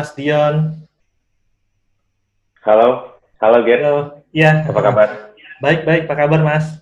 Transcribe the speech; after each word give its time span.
Mas 0.00 0.16
Dion. 0.16 0.80
Halo, 2.64 3.20
halo 3.36 3.58
Gert. 3.68 3.84
Halo, 3.84 4.24
ya. 4.32 4.64
Apa 4.64 4.80
kabar? 4.80 5.36
Baik, 5.60 5.84
baik. 5.84 6.02
Apa 6.08 6.24
kabar 6.24 6.40
Mas? 6.40 6.80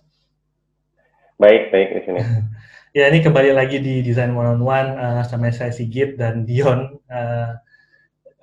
Baik, 1.34 1.74
baik 1.74 1.98
di 1.98 2.00
sini. 2.06 2.22
ya, 3.02 3.10
ini 3.10 3.18
kembali 3.18 3.58
lagi 3.58 3.82
di 3.82 4.06
Design 4.06 4.38
One 4.38 4.54
on 4.54 4.62
One 4.62 4.90
uh, 4.94 5.26
sama 5.26 5.50
saya 5.50 5.74
Sigit 5.74 6.14
dan 6.14 6.46
Dion 6.46 6.94
uh, 7.10 7.58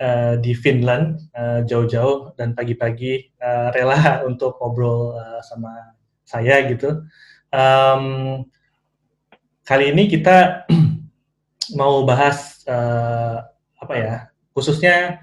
uh, 0.04 0.34
di 0.44 0.52
Finland 0.52 1.24
uh, 1.32 1.64
jauh-jauh 1.64 2.36
dan 2.36 2.52
pagi-pagi 2.52 3.32
uh, 3.40 3.72
rela 3.72 3.96
untuk 4.28 4.60
ngobrol 4.60 5.16
uh, 5.16 5.40
sama 5.40 5.96
saya 6.28 6.68
gitu. 6.68 7.00
Um, 7.48 8.44
kali 9.64 9.96
ini 9.96 10.12
kita 10.12 10.68
mau 11.80 12.04
bahas 12.04 12.60
uh, 12.68 13.40
apa 13.80 13.96
ya, 13.96 14.35
khususnya 14.56 15.20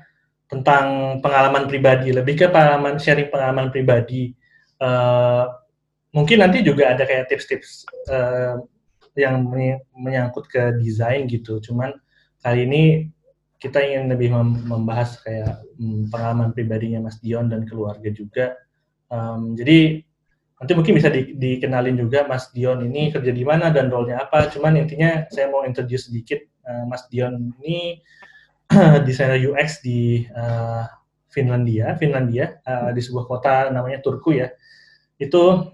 tentang 0.52 1.18
pengalaman 1.24 1.64
pribadi, 1.64 2.12
lebih 2.12 2.36
ke 2.36 2.46
pengalaman 2.52 3.00
sharing 3.00 3.32
pengalaman 3.32 3.72
pribadi. 3.72 4.36
Uh, 4.76 5.48
mungkin 6.12 6.44
nanti 6.44 6.60
juga 6.60 6.92
ada 6.92 7.08
kayak 7.08 7.32
tips-tips 7.32 7.88
uh, 8.12 8.60
yang 9.16 9.48
menyangkut 9.96 10.44
ke 10.52 10.76
desain 10.76 11.24
gitu. 11.24 11.56
Cuman 11.64 11.96
kali 12.44 12.68
ini 12.68 12.82
kita 13.56 13.80
ingin 13.80 14.12
lebih 14.12 14.28
membahas 14.68 15.24
kayak 15.24 15.64
um, 15.80 16.04
pengalaman 16.12 16.52
pribadinya 16.52 17.00
Mas 17.00 17.16
Dion 17.24 17.48
dan 17.48 17.64
keluarga 17.64 18.12
juga. 18.12 18.58
Um, 19.08 19.56
jadi 19.56 20.04
nanti 20.60 20.72
mungkin 20.76 20.94
bisa 21.00 21.08
di, 21.08 21.32
dikenalin 21.32 21.96
juga 21.96 22.28
Mas 22.28 22.52
Dion 22.52 22.84
ini 22.84 23.08
kerja 23.08 23.32
di 23.32 23.44
mana 23.46 23.72
dan 23.72 23.88
role-nya 23.88 24.28
apa. 24.28 24.52
Cuman 24.52 24.76
intinya 24.76 25.24
saya 25.32 25.48
mau 25.48 25.64
introduce 25.64 26.12
sedikit 26.12 26.44
uh, 26.68 26.84
Mas 26.84 27.08
Dion 27.08 27.56
ini 27.62 28.02
desainer 29.06 29.40
UX 29.48 29.80
di 29.84 30.24
uh, 30.32 30.84
Finlandia, 31.32 31.96
Finlandia 31.96 32.60
uh, 32.64 32.92
di 32.92 33.00
sebuah 33.00 33.24
kota 33.24 33.54
namanya 33.72 34.04
Turku 34.04 34.36
ya. 34.36 34.52
Itu 35.16 35.72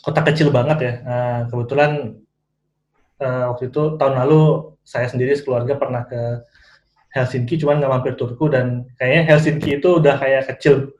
kota 0.00 0.20
kecil 0.24 0.48
banget 0.48 0.78
ya. 0.80 0.94
Uh, 1.04 1.40
kebetulan 1.52 2.16
uh, 3.20 3.52
waktu 3.52 3.68
itu 3.68 4.00
tahun 4.00 4.14
lalu 4.24 4.72
saya 4.80 5.06
sendiri 5.12 5.36
sekeluarga 5.36 5.76
pernah 5.76 6.08
ke 6.08 6.44
Helsinki, 7.10 7.58
cuman 7.60 7.82
nggak 7.82 7.92
mampir 7.92 8.14
Turku 8.16 8.48
dan 8.48 8.86
kayaknya 8.96 9.22
Helsinki 9.34 9.82
itu 9.82 9.98
udah 9.98 10.14
kayak 10.16 10.46
kecil, 10.54 10.94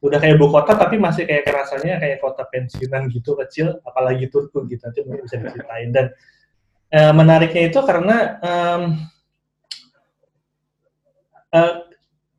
udah 0.00 0.16
kayak 0.22 0.38
ibu 0.38 0.46
kota 0.48 0.78
tapi 0.78 0.96
masih 0.96 1.26
kayak 1.26 1.42
rasanya 1.50 1.98
kayak 1.98 2.22
kota 2.22 2.46
pensiunan 2.48 3.10
gitu 3.10 3.34
kecil, 3.34 3.82
apalagi 3.82 4.30
Turku 4.30 4.64
gitu. 4.70 4.80
Nanti 4.86 5.02
mungkin 5.04 5.26
bisa 5.26 5.36
diceritain 5.42 5.90
dan 5.90 6.06
menariknya 6.96 7.66
itu 7.66 7.82
karena 7.82 8.38
um, 8.40 8.94
uh, 11.54 11.86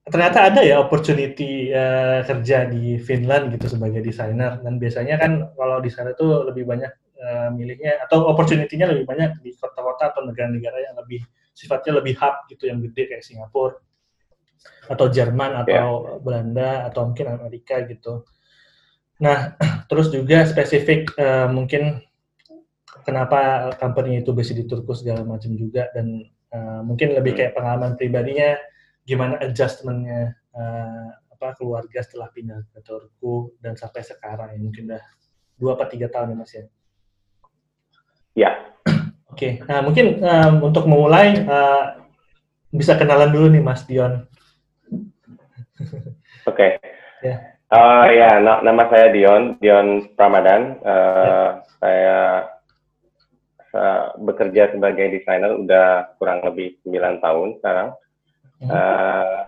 ternyata 0.08 0.48
ada 0.48 0.62
ya 0.64 0.80
opportunity 0.80 1.72
uh, 1.72 2.24
kerja 2.24 2.68
di 2.68 2.96
Finland 3.00 3.52
gitu 3.56 3.76
sebagai 3.76 4.00
desainer 4.00 4.60
dan 4.64 4.80
biasanya 4.80 5.20
kan 5.20 5.52
kalau 5.56 5.84
di 5.84 5.92
sana 5.92 6.16
tuh 6.16 6.48
lebih 6.48 6.64
banyak 6.64 6.92
uh, 7.20 7.50
milihnya 7.52 8.00
atau 8.08 8.28
opportunity-nya 8.32 8.88
lebih 8.88 9.04
banyak 9.04 9.36
di 9.44 9.52
kota-kota 9.60 10.16
atau 10.16 10.24
negara-negara 10.24 10.80
yang 10.80 10.96
lebih 10.96 11.22
sifatnya 11.52 12.00
lebih 12.00 12.16
hub 12.22 12.48
gitu 12.48 12.72
yang 12.72 12.80
gede 12.80 13.12
kayak 13.12 13.24
Singapura 13.26 13.76
atau 14.88 15.06
Jerman 15.12 15.52
atau 15.66 15.92
yeah. 16.08 16.20
Belanda 16.24 16.72
atau 16.88 17.12
mungkin 17.12 17.28
Amerika 17.28 17.84
gitu. 17.84 18.24
Nah, 19.20 19.58
terus 19.90 20.14
juga 20.14 20.48
spesifik 20.48 21.12
uh, 21.20 21.50
mungkin 21.52 22.00
kenapa 23.04 23.72
company 23.80 24.24
itu 24.24 24.32
bisa 24.32 24.56
di 24.56 24.64
Turku 24.68 24.96
segala 24.96 25.24
macam 25.24 25.56
juga 25.56 25.92
dan 25.92 26.28
uh, 26.54 26.82
mungkin 26.84 27.16
lebih 27.16 27.36
hmm. 27.36 27.40
kayak 27.40 27.54
pengalaman 27.56 27.96
pribadinya 27.96 28.56
gimana 29.08 29.40
adjustmentnya 29.40 30.36
uh, 30.52 31.08
apa 31.32 31.56
keluarga 31.56 32.04
setelah 32.04 32.28
pindah 32.36 32.60
ke 32.76 32.84
Turku 32.84 33.56
dan 33.64 33.80
sampai 33.80 34.04
sekarang 34.04 34.52
ya 34.52 34.60
mungkin 34.60 34.92
udah 34.92 35.04
dua 35.56 35.72
atau 35.80 35.88
tiga 35.88 36.12
tahun 36.12 36.34
ya 36.34 36.38
mas 36.38 36.52
ya. 36.52 36.64
Ya. 38.38 38.52
Oke, 39.28 39.62
okay. 39.62 39.70
nah 39.70 39.86
mungkin 39.86 40.18
um, 40.22 40.70
untuk 40.70 40.90
memulai 40.90 41.46
uh, 41.46 42.04
bisa 42.74 42.98
kenalan 42.98 43.30
dulu 43.30 43.48
nih 43.54 43.64
Mas 43.64 43.86
Dion. 43.86 44.26
Oke. 45.78 45.94
Okay. 46.46 46.72
Ya. 47.22 47.28
Yeah. 47.28 47.40
Uh, 47.68 48.06
ya, 48.16 48.30
nama 48.40 48.88
saya 48.88 49.12
Dion, 49.12 49.60
Dion 49.60 50.10
Ramadan. 50.16 50.80
Uh, 50.82 50.88
yeah. 50.88 51.52
Saya 51.78 52.20
uh, 53.76 54.04
bekerja 54.24 54.72
sebagai 54.72 55.12
desainer 55.12 55.52
udah 55.54 56.16
kurang 56.18 56.42
lebih 56.48 56.80
9 56.88 57.20
tahun 57.20 57.60
sekarang. 57.60 57.90
Uh, 58.58 59.46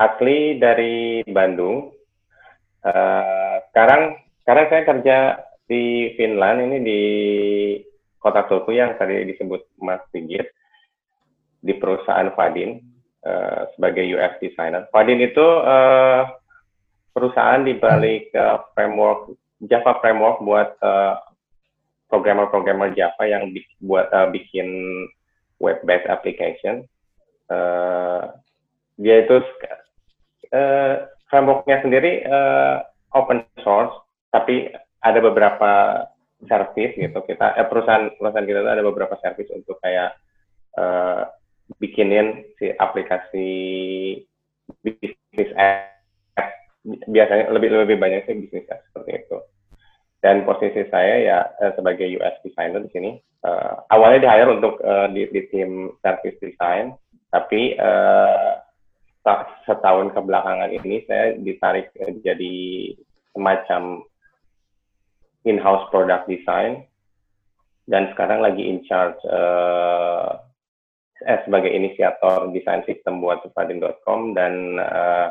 asli 0.00 0.56
dari 0.56 1.20
Bandung. 1.28 1.92
Uh, 2.80 3.60
sekarang 3.72 4.16
sekarang 4.44 4.66
saya 4.70 4.82
kerja 4.86 5.16
di 5.66 6.14
Finland 6.14 6.70
ini 6.70 6.78
di 6.80 7.02
kota 8.22 8.46
Turku 8.46 8.72
yang 8.72 8.94
tadi 8.96 9.26
disebut 9.26 9.66
Mas 9.82 10.00
Sigit 10.14 10.46
di 11.60 11.74
perusahaan 11.74 12.30
Fadin 12.32 12.78
uh, 13.26 13.66
sebagai 13.74 14.06
UX 14.06 14.38
designer. 14.38 14.86
Fadin 14.94 15.18
itu 15.18 15.42
uh, 15.42 16.24
perusahaan 17.10 17.60
di 17.66 17.74
balik 17.76 18.30
uh, 18.36 18.62
framework 18.72 19.34
Java 19.66 19.98
framework 20.04 20.44
buat 20.44 20.76
uh, 20.84 21.16
programmer-programmer 22.12 22.92
Java 22.94 23.24
yang 23.26 23.50
bi 23.50 23.64
buat 23.82 24.06
uh, 24.12 24.28
bikin 24.30 24.68
web-based 25.58 26.06
application. 26.06 26.84
Dia 28.96 29.24
itu 29.24 29.36
uh, 30.52 30.94
frameworknya 31.28 31.84
sendiri 31.84 32.24
uh, 32.24 32.80
open 33.12 33.44
source, 33.60 33.92
tapi 34.32 34.72
ada 35.04 35.18
beberapa 35.20 36.04
service 36.48 36.96
gitu. 36.96 37.18
Kita 37.24 37.56
eh, 37.56 37.66
perusahaan 37.68 38.12
perusahaan 38.16 38.48
kita 38.48 38.60
itu 38.64 38.72
ada 38.72 38.84
beberapa 38.84 39.14
service 39.20 39.52
untuk 39.52 39.76
kayak 39.80 40.16
uh, 40.76 41.28
bikinin 41.80 42.44
si 42.60 42.72
aplikasi 42.76 43.50
bisnis 44.82 45.50
app 45.56 45.92
biasanya 46.86 47.50
lebih 47.50 47.74
lebih 47.74 47.98
banyak 47.98 48.24
sih 48.26 48.36
bisnis 48.36 48.68
app 48.70 48.84
seperti 48.92 49.24
itu. 49.24 49.38
Dan 50.24 50.42
posisi 50.48 50.82
saya 50.90 51.14
ya 51.22 51.38
sebagai 51.76 52.08
UX 52.08 52.42
designer 52.42 52.82
di 52.82 52.90
sini 52.90 53.10
uh, 53.46 53.84
awalnya 53.94 54.26
di 54.26 54.28
hire 54.28 54.50
untuk 54.58 54.80
uh, 54.82 55.06
di, 55.12 55.28
di 55.30 55.42
tim 55.52 55.92
service 56.02 56.38
design 56.42 56.96
tapi 57.30 57.76
uh, 57.78 58.58
setahun 59.66 60.14
kebelakangan 60.14 60.70
ini 60.70 61.02
saya 61.10 61.34
ditarik 61.34 61.90
jadi 62.22 62.54
semacam 63.34 64.06
in-house 65.42 65.90
product 65.90 66.30
design 66.30 66.86
dan 67.86 68.10
sekarang 68.14 68.42
lagi 68.42 68.66
in 68.66 68.82
charge 68.86 69.18
uh, 69.30 70.38
eh, 71.26 71.38
sebagai 71.46 71.70
inisiator 71.70 72.50
desain 72.50 72.82
sistem 72.86 73.22
buat 73.22 73.42
supadin.com 73.46 74.34
dan 74.34 74.78
uh, 74.78 75.30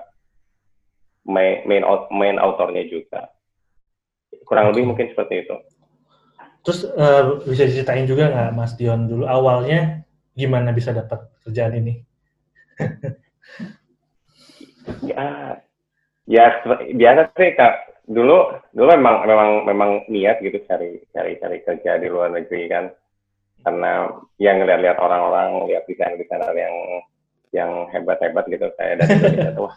main 1.28 1.64
main 1.68 1.84
main 2.12 2.36
autornya 2.40 2.88
juga 2.88 3.32
kurang 4.46 4.72
lebih 4.72 4.88
mungkin 4.92 5.10
seperti 5.12 5.48
itu. 5.48 5.56
Terus 6.68 6.80
uh, 6.96 7.42
bisa 7.44 7.68
diceritain 7.68 8.08
juga 8.08 8.32
nggak 8.32 8.52
Mas 8.56 8.74
Dion 8.76 9.08
dulu 9.08 9.28
awalnya 9.28 10.04
gimana 10.36 10.72
bisa 10.76 10.92
dapat 10.92 11.28
kerjaan 11.44 11.80
ini? 11.80 11.94
ya 15.06 15.58
ya 16.26 16.46
biasa 16.94 17.22
sih 17.38 17.52
kak. 17.58 17.74
Dulu 18.06 18.38
dulu 18.74 18.90
memang 18.94 19.26
memang 19.26 19.50
memang 19.66 19.92
niat 20.14 20.38
gitu 20.42 20.62
cari 20.70 21.02
cari 21.10 21.42
cari 21.42 21.58
kerja 21.66 21.98
di 21.98 22.08
luar 22.10 22.34
negeri 22.34 22.70
kan. 22.70 22.86
Karena 23.66 24.14
yang 24.38 24.62
ngeliat-lihat 24.62 25.02
orang-orang 25.02 25.66
lihat 25.66 25.90
desainer-desainer 25.90 26.54
yang 26.54 26.76
yang 27.50 27.72
hebat-hebat 27.90 28.46
gitu. 28.46 28.70
Kayak 28.78 29.02
dan 29.02 29.10
gitu, 29.26 29.66
wah 29.66 29.76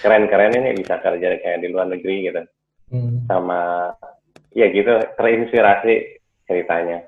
keren-keren 0.00 0.56
ini 0.56 0.80
bisa 0.80 0.96
kerja 1.00 1.36
kayak 1.44 1.60
di 1.60 1.68
luar 1.68 1.92
negeri 1.92 2.32
gitu. 2.32 2.42
Hmm. 2.88 3.28
sama 3.28 3.92
ya 4.56 4.72
gitu 4.72 4.96
terinspirasi 5.20 6.24
ceritanya. 6.48 7.04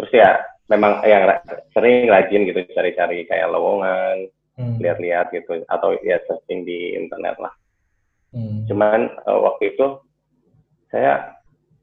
Terus 0.00 0.12
ya 0.16 0.40
memang 0.72 1.04
yang 1.04 1.28
sering 1.76 2.08
rajin 2.08 2.48
gitu 2.48 2.64
cari-cari 2.72 3.28
kayak 3.28 3.52
lowongan 3.52 4.32
hmm. 4.60 4.76
lihat-lihat 4.76 5.32
gitu 5.32 5.64
atau 5.66 5.96
ya 6.04 6.20
searching 6.28 6.68
di 6.68 6.92
internet 7.00 7.40
lah 7.40 7.52
hmm. 8.36 8.68
cuman 8.68 9.08
uh, 9.24 9.40
waktu 9.48 9.72
itu 9.72 9.96
saya 10.92 11.40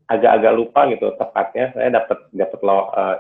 agak-agak 0.08 0.54
lupa 0.56 0.82
gitu 0.94 1.12
tepatnya 1.18 1.74
saya 1.76 1.90
dapat 2.00 2.20
dapat 2.32 2.60
lo 2.64 2.94
uh, 2.94 3.18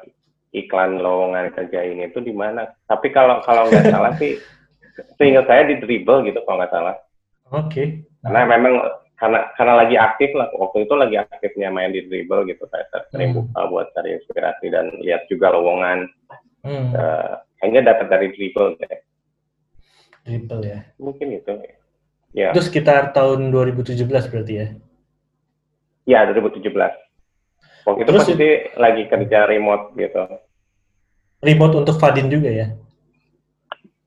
iklan 0.55 1.01
lowongan 1.03 1.51
kerja 1.51 1.83
ini 1.83 2.07
itu 2.07 2.23
di 2.23 2.31
mana 2.31 2.71
tapi 2.87 3.11
kalau 3.11 3.43
kalau 3.43 3.67
nggak 3.67 3.89
salah 3.93 4.13
sih 4.15 4.39
sehingga 5.19 5.43
saya 5.45 5.67
di 5.67 5.83
dribble 5.83 6.23
gitu 6.29 6.39
kalau 6.47 6.63
nggak 6.63 6.73
salah 6.73 6.95
oke 7.51 7.67
okay. 7.67 7.87
karena 8.23 8.41
memang 8.47 8.73
karena 9.17 9.49
karena 9.57 9.73
lagi 9.81 9.95
aktif 9.97 10.29
lah 10.37 10.47
waktu 10.53 10.85
itu 10.85 10.93
lagi 10.93 11.15
aktifnya 11.17 11.73
main 11.73 11.91
di 11.91 12.05
dribble 12.05 12.45
gitu 12.47 12.63
saya 12.69 12.85
sering 13.11 13.33
hmm. 13.33 13.49
buka 13.49 13.61
buat 13.67 13.87
cari 13.97 14.15
inspirasi 14.15 14.69
dan 14.69 14.93
lihat 15.01 15.25
juga 15.27 15.51
lowongan 15.51 16.05
hmm. 16.63 16.93
uh, 16.93 17.41
kayaknya 17.59 17.91
dapat 17.93 18.07
dari 18.07 18.27
dribble 18.37 18.77
deh 18.79 18.97
Dribble 20.27 20.63
ya. 20.67 20.79
Mungkin 20.99 21.31
itu. 21.31 21.55
Ya. 22.35 22.51
Itu 22.51 22.59
sekitar 22.59 23.15
tahun 23.15 23.55
2017 23.55 24.03
berarti 24.03 24.53
ya? 24.59 24.67
Ya, 26.03 26.27
2017. 26.27 26.67
Waktu 27.87 28.03
itu 28.03 28.09
Terus, 28.11 28.27
pasti 28.27 28.49
lagi 28.75 29.03
kerja 29.07 29.47
remote 29.47 29.95
gitu. 29.95 30.23
Remote 31.39 31.75
untuk 31.87 31.95
Fadin 31.95 32.27
juga 32.27 32.51
ya? 32.51 32.67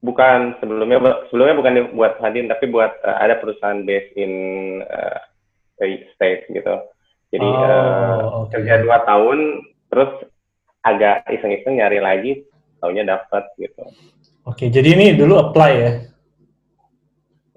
Bukan 0.05 0.61
sebelumnya 0.61 1.25
sebelumnya 1.33 1.57
bukan 1.57 1.73
buat 1.97 2.21
Fadin 2.21 2.49
tapi 2.53 2.69
buat 2.69 2.93
uh, 3.01 3.17
ada 3.21 3.41
perusahaan 3.41 3.81
based 3.89 4.13
in 4.21 4.33
uh, 4.85 5.19
state 6.17 6.45
gitu. 6.53 6.75
Jadi 7.33 7.47
oh, 7.47 7.57
uh, 7.57 8.21
okay. 8.45 8.61
kerja 8.61 8.85
dua 8.85 9.01
tahun 9.09 9.65
terus 9.89 10.13
agak 10.85 11.25
iseng-iseng 11.29 11.81
nyari 11.81 12.01
lagi, 12.01 12.33
tahunya 12.81 13.05
dapat 13.09 13.45
gitu. 13.61 13.85
Oke, 14.49 14.67
okay, 14.67 14.69
jadi 14.73 14.97
ini 14.97 15.07
dulu 15.17 15.37
apply 15.37 15.73
ya? 15.77 15.93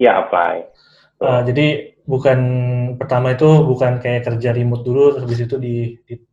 Ya 0.00 0.22
apply. 0.24 0.66
Uh, 1.22 1.40
jadi 1.46 1.94
bukan 2.04 2.38
pertama 3.00 3.32
itu 3.32 3.48
bukan 3.64 3.96
kayak 4.02 4.28
kerja 4.28 4.52
remote 4.52 4.84
dulu 4.84 5.16
terus 5.16 5.24
habis 5.24 5.40
itu 5.40 5.56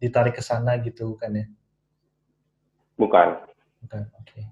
ditarik 0.01 0.35
ke 0.35 0.43
sana 0.43 0.81
gitu 0.83 1.15
bukan 1.15 1.31
ya? 1.41 1.45
Bukan. 2.99 3.27
Bukan. 3.85 4.03
Oke. 4.19 4.25
Okay. 4.27 4.43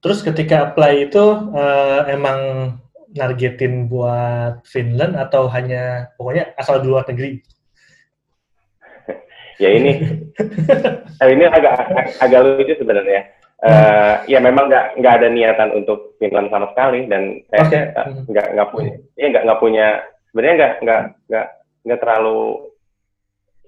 Terus 0.00 0.22
ketika 0.22 0.70
apply 0.70 1.10
itu 1.10 1.24
uh, 1.50 2.06
emang 2.06 2.38
nargetin 3.16 3.88
buat 3.88 4.62
Finland 4.68 5.16
atau 5.16 5.48
hanya 5.48 6.12
pokoknya 6.14 6.52
asal 6.60 6.78
di 6.78 6.86
luar 6.86 7.08
negeri? 7.08 7.40
ya 9.62 9.72
ini 9.72 9.92
eh, 11.20 11.28
ini 11.34 11.44
agak 11.48 11.74
agak 12.22 12.40
lucu 12.44 12.74
sebenarnya. 12.76 13.34
Uh, 13.56 14.20
ya 14.28 14.36
memang 14.36 14.68
nggak 14.68 15.00
nggak 15.00 15.14
ada 15.16 15.28
niatan 15.32 15.72
untuk 15.72 16.12
Finland 16.20 16.52
sama 16.52 16.68
sekali 16.76 17.08
dan 17.08 17.40
saya 17.48 17.64
okay. 17.64 17.82
nggak 18.28 18.46
nggak 18.52 18.68
punya 18.68 18.92
ya 19.16 19.26
nggak 19.32 19.44
nggak 19.48 19.60
punya 19.64 19.86
sebenarnya 20.28 20.54
nggak 20.60 20.74
nggak 20.84 21.02
nggak 21.32 21.46
nggak 21.88 22.00
terlalu 22.04 22.40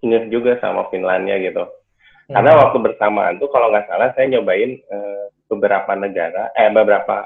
inget 0.04 0.24
juga 0.28 0.52
sama 0.60 0.92
Finlandia 0.92 1.40
gitu 1.40 1.64
hmm. 1.64 2.36
karena 2.36 2.52
waktu 2.60 2.76
bersamaan 2.84 3.40
tuh 3.40 3.48
kalau 3.48 3.72
nggak 3.72 3.88
salah 3.88 4.12
saya 4.12 4.28
nyobain 4.28 4.76
uh, 4.92 5.32
beberapa 5.48 5.96
negara 5.96 6.52
eh 6.52 6.68
beberapa 6.68 7.24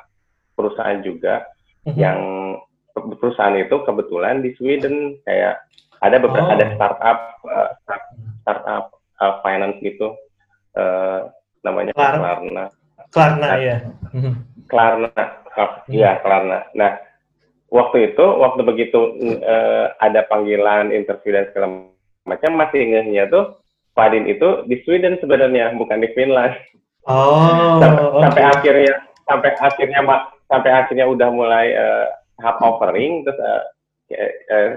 perusahaan 0.54 1.02
juga 1.02 1.42
hmm. 1.90 1.98
yang 1.98 2.18
perusahaan 2.94 3.58
itu 3.58 3.74
kebetulan 3.82 4.38
di 4.38 4.54
Sweden 4.54 5.18
kayak 5.26 5.66
ada 5.98 6.16
beberapa 6.22 6.46
oh. 6.46 6.54
ada 6.54 6.66
startup 6.78 7.18
uh, 7.42 7.68
startup 8.46 8.84
uh, 9.18 9.42
finance 9.42 9.82
gitu 9.82 10.14
uh, 10.78 11.26
namanya 11.62 11.92
Klar 11.94 12.14
Klarna. 12.18 12.64
Klarna 13.12 13.46
nah, 13.46 13.58
ya. 13.58 13.76
Klarna. 14.70 15.22
Oh, 15.52 15.70
iya, 15.88 16.10
Klarna. 16.20 16.58
Nah, 16.74 16.96
waktu 17.72 18.12
itu 18.12 18.24
waktu 18.24 18.60
begitu 18.62 19.00
uh, 19.42 19.94
ada 19.98 20.26
panggilan 20.28 20.92
interview 20.92 21.34
dan 21.34 21.48
segala 21.50 21.68
macam 22.28 22.50
masih 22.54 22.86
ngehnya 22.86 23.26
tuh 23.32 23.58
Fadin 23.92 24.24
itu 24.24 24.64
di 24.64 24.80
Sweden 24.84 25.20
sebenarnya 25.20 25.76
bukan 25.76 26.00
di 26.00 26.08
Finland. 26.16 26.56
Oh. 27.02 27.82
sampai, 27.82 27.98
okay. 27.98 28.22
sampai 28.22 28.42
akhirnya 28.46 28.94
sampai 29.26 29.50
akhirnya 29.58 30.00
sampai 30.46 30.70
akhirnya 30.70 31.06
udah 31.10 31.28
mulai 31.34 31.66
uh, 31.74 32.06
tahap 32.38 32.62
offering 32.62 33.26
terus 33.26 33.38
uh, 33.42 33.62
uh, 34.54 34.68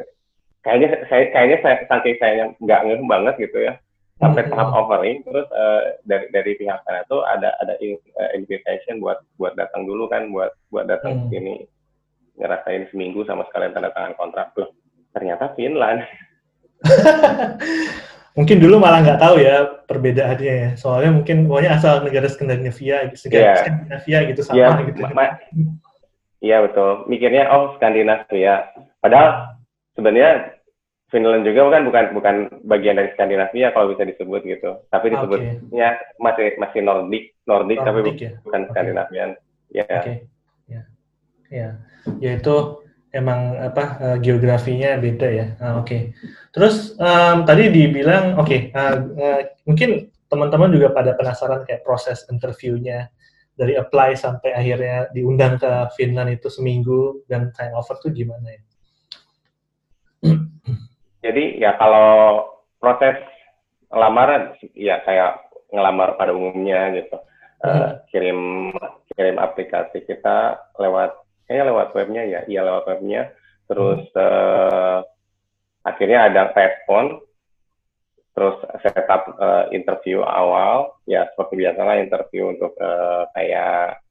kayaknya 0.66 1.06
saya 1.06 1.30
kayaknya 1.30 1.58
saya 1.62 1.76
saking 1.86 2.16
saya 2.18 2.50
nggak 2.58 2.82
ngeh 2.82 3.02
banget 3.06 3.36
gitu 3.46 3.58
ya 3.62 3.74
sampai 4.16 4.48
mm-hmm. 4.48 4.56
tahap 4.56 4.70
offering 4.72 5.20
terus 5.28 5.48
uh, 5.52 6.00
dari 6.08 6.32
dari 6.32 6.52
pihak 6.56 6.80
sana 6.88 7.04
tuh 7.12 7.20
ada 7.28 7.52
ada 7.60 7.76
uh, 7.76 8.32
invitation 8.32 9.04
buat 9.04 9.20
buat 9.36 9.60
datang 9.60 9.84
dulu 9.84 10.08
kan 10.08 10.32
buat 10.32 10.56
buat 10.72 10.88
datang 10.88 11.28
ke 11.28 11.36
sini. 11.36 11.56
Ngerasain 12.36 12.92
seminggu 12.92 13.24
sama 13.24 13.48
sekalian 13.48 13.72
tanda 13.72 13.96
tangan 13.96 14.16
kontrak 14.20 14.52
loh 14.60 14.72
ternyata 15.16 15.52
Finland. 15.56 16.04
Mungkin 18.36 18.60
dulu 18.60 18.84
malah 18.84 19.00
nggak 19.00 19.22
tahu 19.24 19.40
ya 19.40 19.64
perbedaannya 19.88 20.54
ya. 20.60 20.70
Soalnya 20.76 21.16
mungkin 21.16 21.48
pokoknya 21.48 21.80
asal 21.80 22.04
negara 22.04 22.28
Skandinavia 22.28 23.08
negara 23.08 23.40
yeah. 23.40 23.58
Skandinavia 23.64 24.20
gitu 24.28 24.42
sama 24.44 24.60
yeah, 24.60 24.72
gitu 24.84 25.02
iya 26.44 26.58
betul. 26.60 27.08
Mikirnya 27.08 27.48
oh 27.56 27.80
Skandinavia. 27.80 28.76
Padahal 29.00 29.56
sebenarnya 29.96 30.55
Finland 31.16 31.48
juga 31.48 31.72
kan 31.72 31.88
bukan 31.88 32.06
bukan 32.12 32.36
bagian 32.68 33.00
dari 33.00 33.16
Skandinavia 33.16 33.72
kalau 33.72 33.96
bisa 33.96 34.04
disebut 34.04 34.44
gitu 34.44 34.84
tapi 34.92 35.16
disebutnya 35.16 35.64
okay. 35.64 36.20
masih 36.20 36.48
masih 36.60 36.84
Nordik 36.84 37.32
Nordik 37.48 37.80
tapi 37.80 38.04
ya? 38.20 38.36
bukan 38.44 38.62
okay. 38.68 38.70
Skandinavian 38.76 39.30
ya 39.72 39.88
okay. 39.88 40.16
ya 40.68 40.82
ya 41.48 41.68
ya 42.20 42.32
itu 42.36 42.56
emang 43.16 43.56
apa 43.56 43.84
uh, 44.04 44.18
geografinya 44.20 45.00
beda 45.00 45.28
ya 45.32 45.48
uh, 45.64 45.80
oke 45.80 45.88
okay. 45.88 46.02
terus 46.52 47.00
um, 47.00 47.48
tadi 47.48 47.72
dibilang 47.72 48.36
oke 48.36 48.52
okay, 48.52 48.60
uh, 48.76 49.00
uh, 49.00 49.40
mungkin 49.64 50.12
teman-teman 50.28 50.68
juga 50.76 50.92
pada 50.92 51.16
penasaran 51.16 51.64
kayak 51.64 51.88
proses 51.88 52.28
interviewnya 52.28 53.08
dari 53.56 53.80
apply 53.80 54.20
sampai 54.20 54.52
akhirnya 54.52 55.08
diundang 55.16 55.56
ke 55.56 55.72
Finland 55.96 56.36
itu 56.36 56.52
seminggu 56.52 57.24
dan 57.32 57.56
sign 57.56 57.72
over 57.72 57.96
tuh 58.04 58.12
gimana 58.12 58.52
ya 58.52 58.62
jadi 61.26 61.58
ya 61.58 61.74
kalau 61.82 62.46
proses 62.78 63.18
lamaran 63.90 64.54
ya 64.78 65.02
kayak 65.02 65.42
ngelamar 65.74 66.14
pada 66.22 66.38
umumnya 66.38 66.94
gitu. 66.94 67.18
Hmm. 67.66 67.72
uh, 67.72 67.92
kirim 68.14 68.40
kirim 69.16 69.42
aplikasi 69.42 70.06
kita 70.06 70.60
lewat 70.78 71.18
kayaknya 71.48 71.72
lewat 71.72 71.88
webnya 71.98 72.24
ya 72.30 72.40
iya 72.46 72.62
lewat 72.62 72.86
webnya. 72.86 73.34
Terus 73.66 74.06
uh, 74.14 75.02
akhirnya 75.82 76.30
ada 76.30 76.54
respon. 76.54 77.26
Terus 78.36 78.60
setup 78.84 79.32
uh, 79.40 79.66
interview 79.72 80.22
awal. 80.22 81.00
Ya 81.10 81.26
seperti 81.34 81.66
biasalah 81.66 82.04
interview 82.04 82.52
untuk 82.54 82.76
uh, 82.78 83.26
kayak 83.34 84.04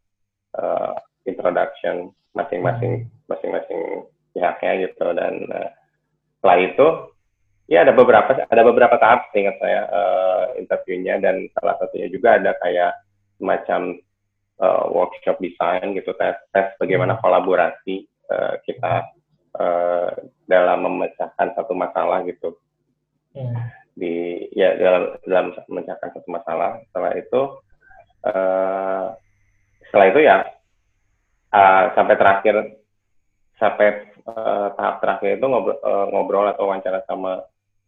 uh, 0.59 0.97
introduction 1.29 2.11
masing-masing 2.35 3.07
hmm. 3.07 3.11
masing-masing 3.31 4.09
pihaknya 4.35 4.89
gitu. 4.89 5.07
Dan 5.15 5.47
uh, 5.53 5.71
setelah 6.41 6.59
itu 6.59 6.87
ya 7.71 7.81
ada 7.85 7.93
beberapa 7.97 8.45
ada 8.45 8.63
beberapa 8.65 8.97
tahap 9.01 9.33
ingat 9.33 9.57
saya 9.57 9.81
uh, 9.89 10.45
interviewnya 10.61 11.17
dan 11.21 11.49
salah 11.57 11.81
satunya 11.81 12.13
juga 12.13 12.37
ada 12.37 12.53
kayak 12.61 12.93
semacam 13.41 13.81
uh, 14.61 14.85
workshop 14.93 15.41
desain 15.41 15.97
gitu 15.97 16.13
tes 16.21 16.37
tes 16.53 16.69
bagaimana 16.77 17.17
hmm. 17.17 17.23
kolaborasi 17.25 18.05
uh, 18.29 18.61
kita 18.69 19.09
uh, 19.57 20.13
dalam 20.45 20.79
memecahkan 20.85 21.57
satu 21.57 21.73
masalah 21.73 22.21
gitu 22.29 22.53
hmm. 23.33 23.57
di 23.97 24.45
ya 24.53 24.77
dalam 24.77 25.17
dalam 25.25 25.47
memecahkan 25.65 26.11
satu 26.21 26.29
masalah 26.29 26.85
setelah 26.91 27.13
itu 27.17 27.41
uh, 28.29 29.07
setelah 29.89 30.07
itu 30.13 30.21
ya 30.21 30.37
uh, 31.49 31.85
sampai 31.97 32.15
terakhir 32.21 32.57
sampai 33.57 33.89
uh, 34.29 34.69
tahap 34.77 35.01
terakhir 35.01 35.41
itu 35.41 35.47
ngobrol, 35.47 35.79
uh, 35.81 36.07
ngobrol 36.11 36.47
atau 36.51 36.69
wawancara 36.69 37.01
sama 37.07 37.41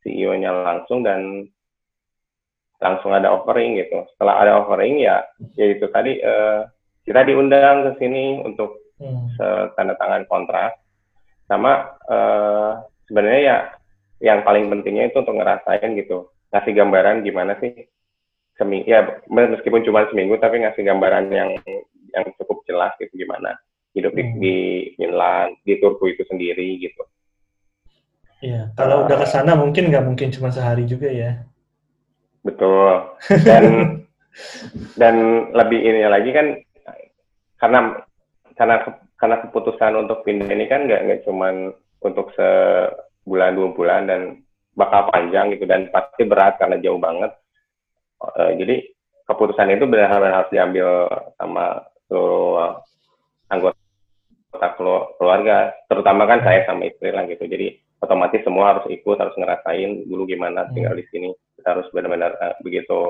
CEO-nya 0.06 0.54
langsung 0.54 1.02
dan 1.02 1.50
langsung 2.78 3.10
ada 3.10 3.34
offering 3.34 3.74
gitu. 3.82 4.06
Setelah 4.14 4.46
ada 4.46 4.52
offering 4.62 5.02
ya, 5.02 5.26
ya 5.58 5.66
itu 5.74 5.90
tadi 5.90 6.22
uh, 6.22 6.62
kita 7.02 7.26
diundang 7.26 7.90
ke 7.90 7.90
sini 7.98 8.38
untuk 8.46 8.94
hmm. 9.02 9.34
tanda 9.74 9.98
tangan 9.98 10.22
kontrak. 10.30 10.78
Sama 11.50 11.98
uh, 12.06 12.86
sebenarnya 13.10 13.42
ya 13.42 13.58
yang 14.22 14.46
paling 14.46 14.70
pentingnya 14.70 15.10
itu 15.10 15.18
untuk 15.26 15.34
ngerasain 15.34 15.90
gitu, 15.98 16.30
ngasih 16.54 16.72
gambaran 16.72 17.26
gimana 17.26 17.58
sih 17.58 17.74
seminggu 18.56 18.88
ya 18.88 19.04
meskipun 19.28 19.84
cuma 19.84 20.08
seminggu 20.08 20.40
tapi 20.40 20.64
ngasih 20.64 20.80
gambaran 20.80 21.28
yang 21.28 21.52
yang 22.16 22.24
cukup 22.40 22.64
jelas 22.64 22.96
gitu 22.96 23.12
gimana 23.12 23.52
hidup 23.96 24.12
hmm. 24.12 24.36
di 24.36 24.56
Finland, 25.00 25.56
di 25.64 25.80
Turku 25.80 26.12
itu 26.12 26.22
sendiri 26.28 26.76
gitu. 26.76 27.00
Iya, 28.44 28.72
kalau 28.76 29.00
uh, 29.00 29.04
udah 29.08 29.16
ke 29.24 29.26
sana 29.28 29.56
mungkin 29.56 29.88
nggak 29.88 30.04
mungkin 30.04 30.28
cuma 30.28 30.52
sehari 30.52 30.84
juga 30.84 31.08
ya. 31.08 31.44
Betul. 32.44 33.16
Dan 33.48 33.64
dan 35.00 35.16
lebih 35.56 35.80
ini 35.80 36.04
lagi 36.04 36.28
kan 36.36 36.60
karena 37.56 37.96
karena 38.52 38.76
karena 39.16 39.36
keputusan 39.48 39.96
untuk 39.96 40.28
pindah 40.28 40.52
ini 40.52 40.68
kan 40.68 40.84
nggak 40.84 41.00
nggak 41.08 41.20
cuma 41.24 41.72
untuk 42.04 42.28
sebulan 42.36 43.56
dua 43.56 43.68
bulan 43.72 44.04
dan 44.04 44.20
bakal 44.76 45.08
panjang 45.08 45.56
gitu 45.56 45.64
dan 45.64 45.88
pasti 45.88 46.28
berat 46.28 46.60
karena 46.60 46.76
jauh 46.84 47.00
banget. 47.00 47.32
Uh, 48.20 48.52
jadi 48.60 48.84
keputusan 49.24 49.72
itu 49.72 49.88
benar-benar 49.88 50.44
harus 50.44 50.52
diambil 50.52 51.08
sama 51.40 51.80
seluruh 52.06 52.80
anggota 53.50 54.68
keluarga 55.18 55.74
terutama 55.90 56.24
kan 56.24 56.40
saya 56.44 56.64
sama 56.64 56.88
istri 56.88 57.10
lah 57.12 57.26
gitu 57.28 57.44
jadi 57.44 57.76
otomatis 58.00 58.44
semua 58.44 58.76
harus 58.76 58.86
ikut 58.92 59.16
harus 59.16 59.36
ngerasain 59.36 60.04
dulu 60.04 60.28
gimana 60.28 60.68
hmm. 60.68 60.72
tinggal 60.76 60.94
di 60.96 61.04
sini 61.08 61.28
kita 61.56 61.68
harus 61.76 61.86
benar-benar 61.92 62.36
uh, 62.36 62.54
begitu 62.60 63.00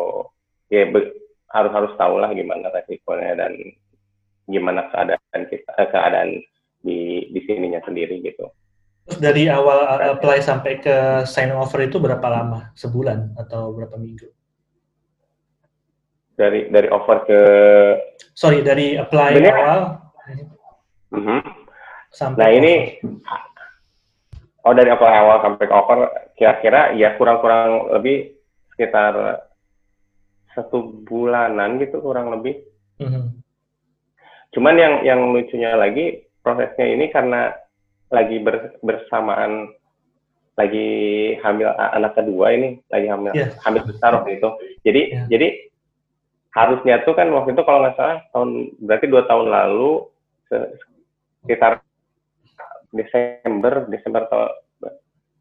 ya 0.71 0.87
be, 0.91 1.11
harus 1.51 1.73
harus 1.75 1.93
tahu 1.99 2.19
lah 2.19 2.31
gimana 2.35 2.71
resikonya 2.71 3.39
dan 3.39 3.53
gimana 4.47 4.87
keadaan 4.95 5.43
kita 5.51 5.71
eh, 5.75 5.89
keadaan 5.91 6.29
di 6.83 7.27
di 7.35 7.41
sininya 7.47 7.83
sendiri 7.83 8.23
gitu. 8.23 8.47
Terus 9.07 9.19
dari 9.23 9.47
awal 9.47 10.03
apply 10.19 10.43
sampai 10.43 10.83
ke 10.83 11.27
sign 11.27 11.55
over 11.55 11.83
itu 11.83 11.99
berapa 11.99 12.27
lama? 12.27 12.75
Sebulan 12.75 13.39
atau 13.39 13.71
berapa 13.75 13.95
minggu? 13.99 14.27
Dari 16.35 16.71
dari 16.71 16.89
offer 16.91 17.19
ke 17.27 17.41
sorry 18.35 18.63
dari 18.63 18.99
apply 18.99 19.31
Bener? 19.35 19.55
awal. 19.55 19.81
Mm 21.15 21.23
-hmm. 21.23 21.41
Sampai 22.11 22.43
nah 22.43 22.51
ini 22.51 22.75
oh 24.67 24.75
dari 24.75 24.91
apply 24.91 25.15
awal 25.15 25.39
sampai 25.41 25.65
ke 25.71 25.75
offer 25.75 25.99
kira-kira 26.35 26.93
ya 26.99 27.15
kurang-kurang 27.15 27.95
lebih 27.95 28.35
sekitar 28.75 29.47
satu 30.53 31.07
bulanan 31.07 31.79
gitu 31.79 32.03
kurang 32.03 32.35
lebih. 32.35 32.67
Mm 32.99 33.09
-hmm. 33.09 33.25
Cuman 34.51 34.75
yang 34.75 34.95
yang 35.07 35.21
lucunya 35.31 35.79
lagi 35.79 36.27
prosesnya 36.43 36.87
ini 36.91 37.13
karena 37.15 37.55
lagi 38.11 38.43
bersamaan 38.83 39.71
lagi 40.57 40.89
hamil 41.45 41.69
anak 41.77 42.17
kedua 42.17 42.57
ini 42.57 42.81
lagi 42.89 43.07
hamil 43.13 43.33
yeah. 43.37 43.53
hamil 43.61 43.85
besar 43.85 44.17
waktu 44.17 44.41
itu 44.41 44.49
jadi 44.89 45.03
yeah. 45.13 45.27
jadi 45.29 45.49
harusnya 46.57 47.05
tuh 47.05 47.13
kan 47.13 47.29
waktu 47.29 47.53
itu 47.53 47.63
kalau 47.69 47.85
nggak 47.85 47.97
salah 48.01 48.25
tahun 48.33 48.73
berarti 48.81 49.07
dua 49.13 49.29
tahun 49.29 49.53
lalu 49.53 50.09
sekitar 51.45 51.85
Desember 52.93 53.87
Desember 53.91 54.23
tahun 54.31 54.53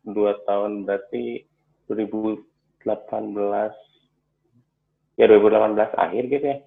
dua 0.06 0.38
tahun 0.46 0.86
berarti 0.86 1.46
2018 1.90 2.42
ya 5.18 5.26
2018 5.26 5.96
akhir 5.98 6.24
gitu 6.30 6.46
ya 6.46 6.60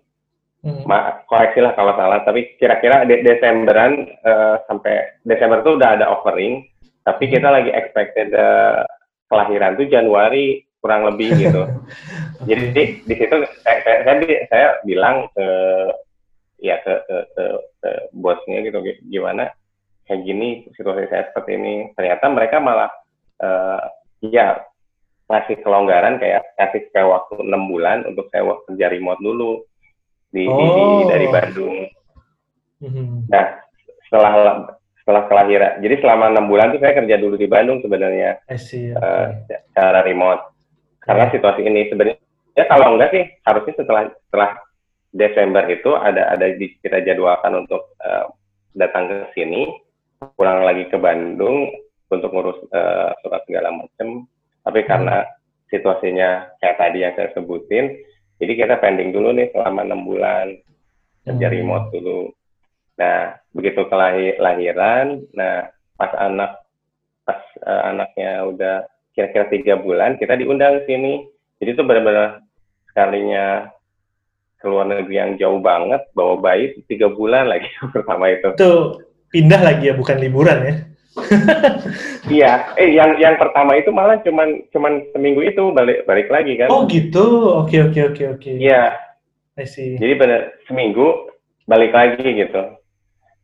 Hmm. 0.59 0.83
Ma 0.91 1.23
koreksi 1.31 1.63
lah 1.63 1.71
kalau 1.79 1.95
salah, 1.95 2.27
tapi 2.27 2.59
kira-kira 2.59 3.07
de 3.07 3.23
Desemberan 3.23 4.11
uh, 4.27 4.59
sampai 4.67 5.23
Desember 5.23 5.63
tuh 5.63 5.79
udah 5.79 5.95
ada 5.95 6.11
offering, 6.11 6.67
tapi 7.07 7.31
hmm. 7.31 7.33
kita 7.39 7.47
lagi 7.47 7.71
expected 7.71 8.35
uh, 8.35 8.83
kelahiran 9.31 9.79
tuh 9.79 9.87
Januari 9.87 10.67
kurang 10.83 11.07
lebih 11.07 11.31
gitu. 11.39 11.63
Jadi 12.51 12.65
di, 12.75 12.83
di 13.07 13.15
situ 13.15 13.37
saya, 13.63 13.79
saya, 13.87 13.99
saya, 14.03 14.19
saya 14.51 14.67
bilang 14.83 15.31
ke 15.31 15.47
ya 16.59 16.75
ke, 16.83 16.91
ke, 17.07 17.17
ke, 17.39 17.45
ke 17.79 17.91
bosnya 18.19 18.59
gitu 18.67 18.83
gimana 19.15 19.47
kayak 20.09 20.25
gini 20.25 20.65
situasi 20.73 21.07
saya 21.13 21.29
seperti 21.31 21.61
ini. 21.61 21.75
Ternyata 21.93 22.25
mereka 22.33 22.57
malah 22.59 22.91
uh, 23.45 23.85
ya 24.25 24.65
ngasih 25.29 25.61
kelonggaran 25.61 26.17
kayak 26.17 26.57
kasih 26.57 26.89
kayak 26.89 27.13
waktu 27.13 27.45
enam 27.45 27.69
bulan 27.69 28.09
untuk 28.09 28.33
saya 28.33 28.49
kerja 28.65 28.89
remote 28.89 29.21
dulu 29.21 29.61
di, 30.33 30.49
oh. 30.49 30.57
di, 30.57 30.67
di 30.67 31.05
dari 31.13 31.27
Bandung. 31.29 31.77
Mm-hmm. 32.81 33.07
Nah 33.29 33.45
setelah 34.09 34.33
setelah 35.05 35.25
kelahiran, 35.29 35.81
jadi 35.81 36.05
selama 36.05 36.33
enam 36.33 36.49
bulan 36.49 36.73
tuh 36.73 36.81
saya 36.81 36.97
kerja 36.97 37.17
dulu 37.17 37.37
di 37.37 37.49
Bandung 37.49 37.81
sebenarnya 37.85 38.41
see, 38.57 38.93
uh, 38.93 39.37
secara 39.49 40.05
remote. 40.05 40.53
Karena 41.01 41.33
situasi 41.33 41.65
ini 41.65 41.89
sebenarnya 41.89 42.21
ya 42.57 42.65
kalau 42.69 42.97
enggak 42.97 43.13
sih 43.13 43.25
harusnya 43.45 43.75
setelah 43.77 44.03
setelah 44.29 44.51
Desember 45.09 45.65
itu 45.73 45.97
ada 45.97 46.37
ada 46.37 46.53
kita 46.61 47.01
jadwalkan 47.05 47.65
untuk 47.65 47.97
uh, 48.05 48.29
datang 48.77 49.09
ke 49.09 49.17
sini, 49.33 49.65
pulang 50.35 50.67
lagi 50.67 50.91
ke 50.91 50.99
Bandung 50.99 51.71
untuk 52.11 52.31
ngurus 52.33 52.59
uh, 52.75 53.15
surat 53.23 53.43
segala 53.47 53.71
macam. 53.71 54.27
Tapi 54.67 54.81
karena 54.85 55.23
hmm. 55.23 55.31
situasinya 55.71 56.31
kayak 56.59 56.79
tadi 56.81 56.99
yang 57.05 57.15
saya 57.15 57.31
sebutin, 57.37 57.95
jadi 58.43 58.53
kita 58.55 58.75
pending 58.83 59.15
dulu 59.15 59.35
nih 59.35 59.51
selama 59.55 59.87
enam 59.87 60.03
bulan 60.07 60.47
kerja 61.27 61.47
hmm. 61.49 61.55
remote 61.55 61.87
dulu. 61.95 62.21
Nah 62.99 63.39
begitu 63.55 63.81
kelahiran, 63.87 65.23
nah 65.35 65.71
pas 65.95 66.13
anak 66.19 66.63
pas 67.23 67.41
uh, 67.63 67.83
anaknya 67.95 68.43
udah 68.49 68.77
kira-kira 69.15 69.47
tiga 69.51 69.75
bulan 69.79 70.19
kita 70.19 70.35
diundang 70.35 70.83
ke 70.83 70.95
sini. 70.95 71.27
Jadi 71.59 71.75
itu 71.75 71.83
benar-benar 71.83 72.43
sekalinya 72.91 73.67
keluar 74.59 74.87
negeri 74.87 75.15
yang 75.15 75.39
jauh 75.39 75.59
banget 75.63 76.03
bawa 76.15 76.39
bayi 76.39 76.75
tiga 76.91 77.11
bulan 77.11 77.51
lagi 77.51 77.71
pertama 77.95 78.31
itu. 78.31 78.55
Itu 78.59 79.03
pindah 79.33 79.61
lagi 79.61 79.93
ya 79.93 79.95
bukan 79.95 80.17
liburan 80.21 80.59
ya? 80.65 80.75
iya, 82.31 82.53
eh 82.79 82.95
yang 82.95 83.19
yang 83.19 83.35
pertama 83.43 83.75
itu 83.75 83.91
malah 83.91 84.23
cuman 84.23 84.63
cuman 84.71 85.03
seminggu 85.11 85.43
itu 85.43 85.75
balik 85.75 86.07
balik 86.07 86.31
lagi 86.31 86.55
kan. 86.55 86.71
Oh 86.71 86.87
gitu. 86.87 87.59
Oke 87.59 87.83
oke 87.83 88.15
oke 88.15 88.25
oke. 88.39 88.51
Iya. 88.55 88.95
Jadi 89.59 90.15
benar 90.15 90.55
seminggu 90.71 91.35
balik 91.67 91.91
lagi 91.91 92.23
gitu. 92.23 92.79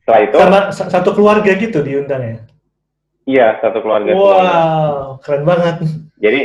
Setelah 0.07 0.21
itu 0.23 0.37
sama 0.39 0.61
satu 0.71 1.11
keluarga 1.11 1.51
gitu 1.59 1.83
diundang 1.83 2.23
ya. 2.23 2.37
Iya, 3.25 3.47
satu 3.65 3.81
keluarga. 3.83 4.13
Wow, 4.13 4.21
semuanya. 4.21 4.57
keren 5.25 5.43
banget. 5.49 5.77
Jadi 6.21 6.41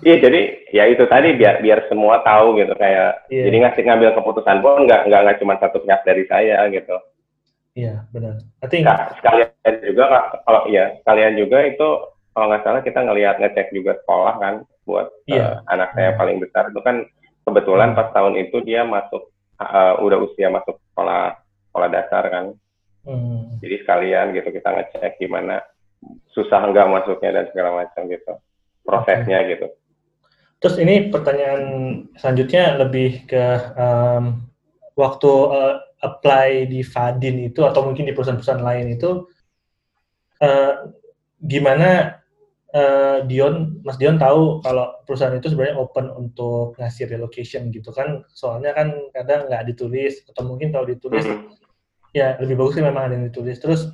Iya 0.00 0.16
jadi 0.24 0.40
ya 0.72 0.84
itu 0.88 1.04
tadi 1.04 1.36
biar 1.36 1.60
biar 1.60 1.84
semua 1.92 2.24
tahu 2.24 2.56
gitu 2.56 2.72
kayak 2.80 3.28
yeah. 3.28 3.44
jadi 3.44 3.56
ngasih 3.66 3.82
ngambil 3.84 4.10
keputusan 4.16 4.64
pun 4.64 4.88
nggak 4.88 5.04
nggak 5.04 5.20
nggak 5.20 5.38
cuma 5.44 5.54
satu 5.60 5.84
pihak 5.84 6.00
dari 6.08 6.24
saya 6.24 6.64
gitu. 6.72 6.96
Iya 7.72 8.04
benar. 8.12 8.36
Artinya 8.60 8.84
nah, 8.92 8.98
sekalian 9.16 9.76
juga 9.80 10.04
kalau 10.44 10.62
iya 10.68 10.92
sekalian 11.00 11.34
juga 11.40 11.58
itu 11.64 11.88
kalau 12.36 12.46
nggak 12.52 12.62
salah 12.64 12.82
kita 12.84 13.00
ngelihat 13.00 13.36
ngecek 13.40 13.72
juga 13.72 13.96
sekolah 14.04 14.34
kan 14.40 14.54
buat 14.84 15.08
iya. 15.24 15.64
uh, 15.64 15.72
anak 15.72 15.96
saya 15.96 16.12
paling 16.20 16.36
besar 16.42 16.68
itu 16.68 16.80
kan 16.84 17.08
kebetulan 17.48 17.92
hmm. 17.92 17.98
pas 17.98 18.08
tahun 18.12 18.34
itu 18.44 18.56
dia 18.68 18.84
masuk 18.84 19.32
uh, 19.56 19.94
udah 20.04 20.18
usia 20.20 20.52
masuk 20.52 20.76
sekolah 20.92 21.40
sekolah 21.72 21.88
dasar 21.88 22.24
kan. 22.28 22.44
Hmm. 23.08 23.56
Jadi 23.64 23.82
sekalian 23.82 24.36
gitu 24.36 24.48
kita 24.52 24.68
ngecek 24.68 25.16
gimana 25.16 25.64
susah 26.36 26.60
enggak 26.60 26.92
masuknya 26.92 27.40
dan 27.40 27.44
segala 27.54 27.70
macam 27.84 28.04
gitu 28.10 28.32
prosesnya 28.84 29.38
okay. 29.42 29.50
gitu. 29.56 29.66
Terus 30.62 30.76
ini 30.78 31.10
pertanyaan 31.10 31.62
selanjutnya 32.20 32.78
lebih 32.78 33.26
ke 33.26 33.44
um, 33.74 34.46
waktu 34.94 35.30
uh, 35.30 35.74
apply 36.02 36.66
di 36.66 36.82
Fadin 36.82 37.38
itu 37.38 37.62
atau 37.62 37.86
mungkin 37.86 38.10
di 38.10 38.12
perusahaan-perusahaan 38.12 38.60
lain 38.60 38.98
itu 38.98 39.30
uh, 40.42 40.90
gimana 41.38 42.18
uh, 42.74 43.22
Dion 43.24 43.78
Mas 43.86 43.96
Dion 44.02 44.18
tahu 44.18 44.58
kalau 44.66 44.90
perusahaan 45.06 45.38
itu 45.38 45.54
sebenarnya 45.54 45.78
open 45.78 46.10
untuk 46.10 46.74
ngasih 46.76 47.06
relocation 47.06 47.70
gitu 47.70 47.94
kan? 47.94 48.26
Soalnya 48.34 48.74
kan 48.74 48.90
kadang 49.14 49.46
nggak 49.46 49.62
ditulis 49.70 50.26
atau 50.26 50.42
mungkin 50.42 50.74
kalau 50.74 50.90
ditulis 50.90 51.22
mm-hmm. 51.22 51.54
ya 52.18 52.34
lebih 52.42 52.58
bagus 52.58 52.74
sih 52.76 52.84
memang 52.84 53.02
ada 53.06 53.14
yang 53.14 53.30
ditulis. 53.30 53.56
Terus 53.62 53.86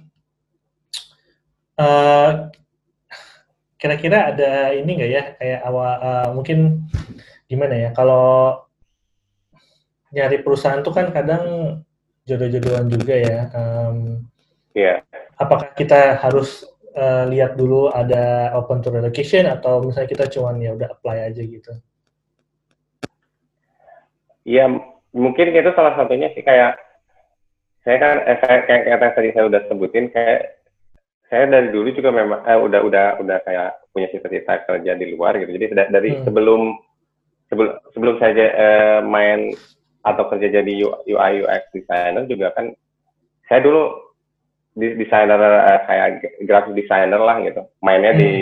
uh, 1.77 2.49
kira-kira 3.77 4.33
ada 4.33 4.73
ini 4.73 4.91
nggak 4.97 5.11
ya? 5.13 5.23
Kayak 5.37 5.61
awal 5.69 5.93
uh, 6.01 6.29
mungkin 6.33 6.89
gimana 7.45 7.75
ya? 7.77 7.91
Kalau 7.93 8.65
nyari 10.09 10.41
perusahaan 10.41 10.81
tuh 10.81 10.97
kan 10.97 11.13
kadang 11.13 11.45
jodoh-jodohan 12.29 12.87
juga 12.93 13.15
ya. 13.17 13.39
Um, 13.57 14.29
yeah. 14.77 15.01
Apakah 15.41 15.73
kita 15.73 16.21
harus 16.21 16.69
uh, 16.93 17.25
lihat 17.33 17.57
dulu 17.57 17.89
ada 17.89 18.53
open 18.53 18.85
to 18.85 18.93
relocation 18.93 19.49
atau 19.49 19.81
misalnya 19.81 20.13
kita 20.13 20.25
cuman 20.29 20.61
ya 20.61 20.77
udah 20.77 20.89
apply 20.93 21.33
aja 21.33 21.41
gitu? 21.41 21.73
Iya, 24.49 24.65
mungkin 25.13 25.53
itu 25.53 25.71
salah 25.77 25.97
satunya 25.97 26.33
sih 26.33 26.41
kayak 26.41 26.81
saya 27.85 27.97
kan 28.01 28.17
eh, 28.25 28.39
kayak, 28.41 28.63
kayak, 28.69 28.83
kayak 28.85 29.15
tadi 29.17 29.29
saya 29.33 29.45
udah 29.49 29.61
sebutin 29.69 30.13
kayak 30.13 30.61
saya 31.29 31.45
dari 31.49 31.69
dulu 31.69 31.89
juga 31.93 32.13
memang 32.13 32.41
eh, 32.45 32.57
udah 32.57 32.81
udah 32.85 33.07
udah 33.21 33.39
kayak 33.45 33.71
punya 33.93 34.09
cita-cita 34.09 34.65
kerja 34.65 34.93
di 34.97 35.07
luar 35.13 35.37
gitu. 35.41 35.53
Jadi 35.53 35.65
dari 35.93 36.11
hmm. 36.17 36.25
sebelum 36.25 36.77
sebelum 37.53 37.73
sebelum 37.93 38.15
saya 38.21 38.33
eh, 38.37 39.01
main 39.05 39.53
atau 40.15 40.25
kerja 40.33 40.61
jadi 40.61 40.73
UI 41.07 41.33
UX 41.45 41.63
designer 41.75 42.25
juga 42.25 42.55
kan 42.57 42.73
saya 43.49 43.61
dulu 43.65 44.09
desainer 44.79 45.41
uh, 45.41 45.81
kayak 45.89 46.23
graphic 46.47 46.75
designer 46.79 47.19
lah 47.19 47.43
gitu 47.43 47.67
mainnya 47.83 48.15
hmm. 48.15 48.21
di 48.21 48.33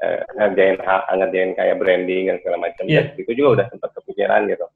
uh, 0.00 0.22
ngerjain 0.40 0.76
ngerjain 1.20 1.50
kayak 1.52 1.78
branding 1.78 2.32
dan 2.32 2.36
segala 2.40 2.58
macam 2.64 2.84
yeah. 2.88 3.12
itu 3.16 3.30
juga 3.36 3.60
udah 3.60 3.66
sempat 3.68 3.90
kepikiran 4.00 4.48
gitu 4.48 4.66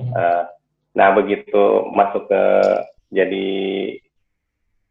hmm. 0.00 0.12
uh, 0.16 0.44
nah 0.96 1.08
begitu 1.12 1.86
masuk 1.92 2.26
ke 2.26 2.42
jadi 3.12 3.48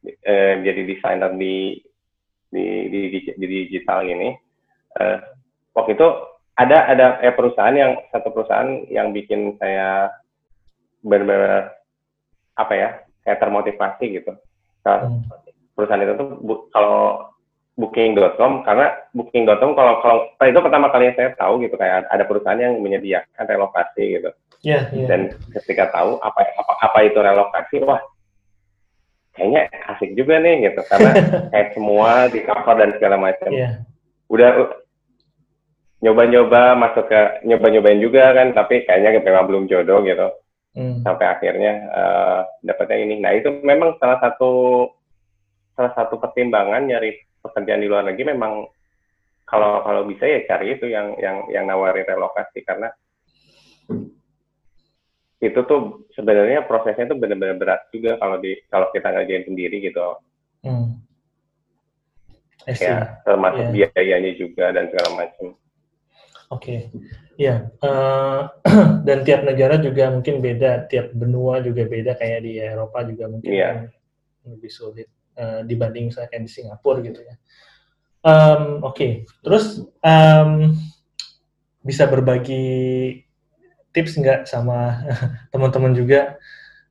uh, 0.05 0.53
jadi 0.61 0.81
desainer 0.85 1.31
di 1.33 1.81
di, 2.49 2.65
di, 2.89 2.99
di, 3.13 3.19
di 3.37 3.45
digital 3.65 4.05
ini 4.05 4.33
uh, 4.97 5.17
waktu 5.77 5.97
itu 5.97 6.07
ada 6.59 6.77
ada 6.91 7.07
eh, 7.23 7.31
perusahaan 7.31 7.71
yang 7.71 7.95
satu 8.11 8.35
perusahaan 8.35 8.83
yang 8.91 9.15
bikin 9.15 9.55
saya 9.63 10.11
benar-benar 11.05 11.77
apa 12.55 12.73
ya 12.75 12.89
kayak 13.23 13.39
termotivasi 13.39 14.05
gitu 14.21 14.31
nah, 14.83 15.07
hmm. 15.07 15.25
perusahaan 15.75 16.03
itu 16.03 16.13
tuh 16.19 16.29
bu, 16.39 16.53
kalau 16.71 17.29
booking.com 17.79 18.67
karena 18.67 18.91
booking.com 19.15 19.71
kalau 19.75 19.93
kalau 20.03 20.47
itu 20.47 20.59
pertama 20.59 20.91
kali 20.91 21.15
saya 21.15 21.31
tahu 21.39 21.63
gitu 21.63 21.79
kayak 21.79 22.07
ada 22.11 22.23
perusahaan 22.27 22.59
yang 22.59 22.75
menyediakan 22.83 23.45
relokasi 23.47 24.19
gitu 24.19 24.29
yeah, 24.63 24.91
yeah. 24.91 25.07
dan 25.07 25.31
ketika 25.55 25.87
tahu 25.95 26.19
apa 26.19 26.43
apa 26.59 26.73
apa 26.83 26.99
itu 27.07 27.19
relokasi 27.23 27.79
wah 27.87 28.03
kayaknya 29.39 29.71
asik 29.95 30.11
juga 30.19 30.43
nih 30.43 30.67
gitu 30.67 30.81
karena 30.91 31.11
kayak 31.55 31.71
semua 31.71 32.27
di 32.27 32.43
cover 32.43 32.75
dan 32.75 32.91
segala 32.99 33.15
macam. 33.15 33.49
Yeah. 33.55 33.87
Udah 34.27 34.75
nyoba-nyoba 36.03 36.75
masuk 36.75 37.07
ke 37.07 37.47
nyoba-nyobain 37.47 38.03
juga 38.03 38.35
kan 38.35 38.51
tapi 38.51 38.83
kayaknya 38.83 39.23
memang 39.23 39.47
belum 39.47 39.63
jodoh 39.71 40.03
gitu. 40.03 40.27
Hmm. 40.79 41.03
Sampai 41.03 41.27
akhirnya 41.27 41.91
uh, 41.91 42.41
dapatnya 42.63 43.03
ini. 43.03 43.15
Nah, 43.19 43.35
itu 43.35 43.51
memang 43.59 43.99
salah 43.99 44.23
satu 44.23 44.87
salah 45.75 45.91
satu 45.91 46.15
pertimbangan 46.23 46.87
nyari 46.87 47.19
pekerjaan 47.43 47.83
di 47.83 47.87
luar 47.91 48.07
negeri 48.07 48.31
memang 48.31 48.63
kalau 49.43 49.83
kalau 49.83 50.07
bisa 50.07 50.23
ya 50.23 50.39
cari 50.47 50.79
itu 50.79 50.87
yang 50.87 51.19
yang 51.19 51.51
yang 51.51 51.67
nawarin 51.67 52.07
relokasi 52.07 52.63
karena 52.63 52.91
itu 55.39 55.59
tuh 55.63 56.03
sebenarnya 56.15 56.67
prosesnya 56.67 57.11
tuh 57.11 57.15
benar-benar 57.15 57.55
berat 57.55 57.81
juga 57.95 58.19
kalau 58.19 58.39
di 58.39 58.59
kalau 58.67 58.87
kita 58.91 59.07
ngerjain 59.11 59.47
sendiri 59.47 59.83
gitu. 59.83 60.19
Hmm. 60.63 60.99
Ya, 62.67 63.23
termasuk 63.23 63.71
yeah. 63.71 63.89
biayanya 63.89 64.31
juga 64.35 64.75
dan 64.75 64.91
segala 64.91 65.15
macam. 65.15 65.55
Oke, 66.49 66.89
okay. 66.89 67.37
ya. 67.37 67.69
Uh, 67.77 68.49
dan 69.07 69.21
tiap 69.21 69.45
negara 69.45 69.77
juga 69.77 70.09
mungkin 70.09 70.41
beda, 70.41 70.89
tiap 70.89 71.13
benua 71.13 71.61
juga 71.61 71.85
beda. 71.85 72.17
Kayak 72.17 72.39
di 72.41 72.57
Eropa 72.57 73.05
juga 73.05 73.29
mungkin 73.29 73.53
yeah. 73.53 73.85
lebih 74.49 74.73
sulit 74.73 75.05
uh, 75.37 75.61
dibanding 75.61 76.09
misalnya 76.09 76.33
kayak 76.33 76.49
di 76.49 76.51
Singapura 76.51 77.05
gitu 77.05 77.21
ya. 77.21 77.37
Um, 78.25 78.81
Oke, 78.81 78.97
okay. 78.97 79.11
terus 79.45 79.85
um, 80.01 80.73
bisa 81.85 82.09
berbagi 82.09 82.65
tips 83.93 84.17
nggak 84.17 84.49
sama 84.49 85.05
teman-teman 85.53 85.93
juga 85.93 86.33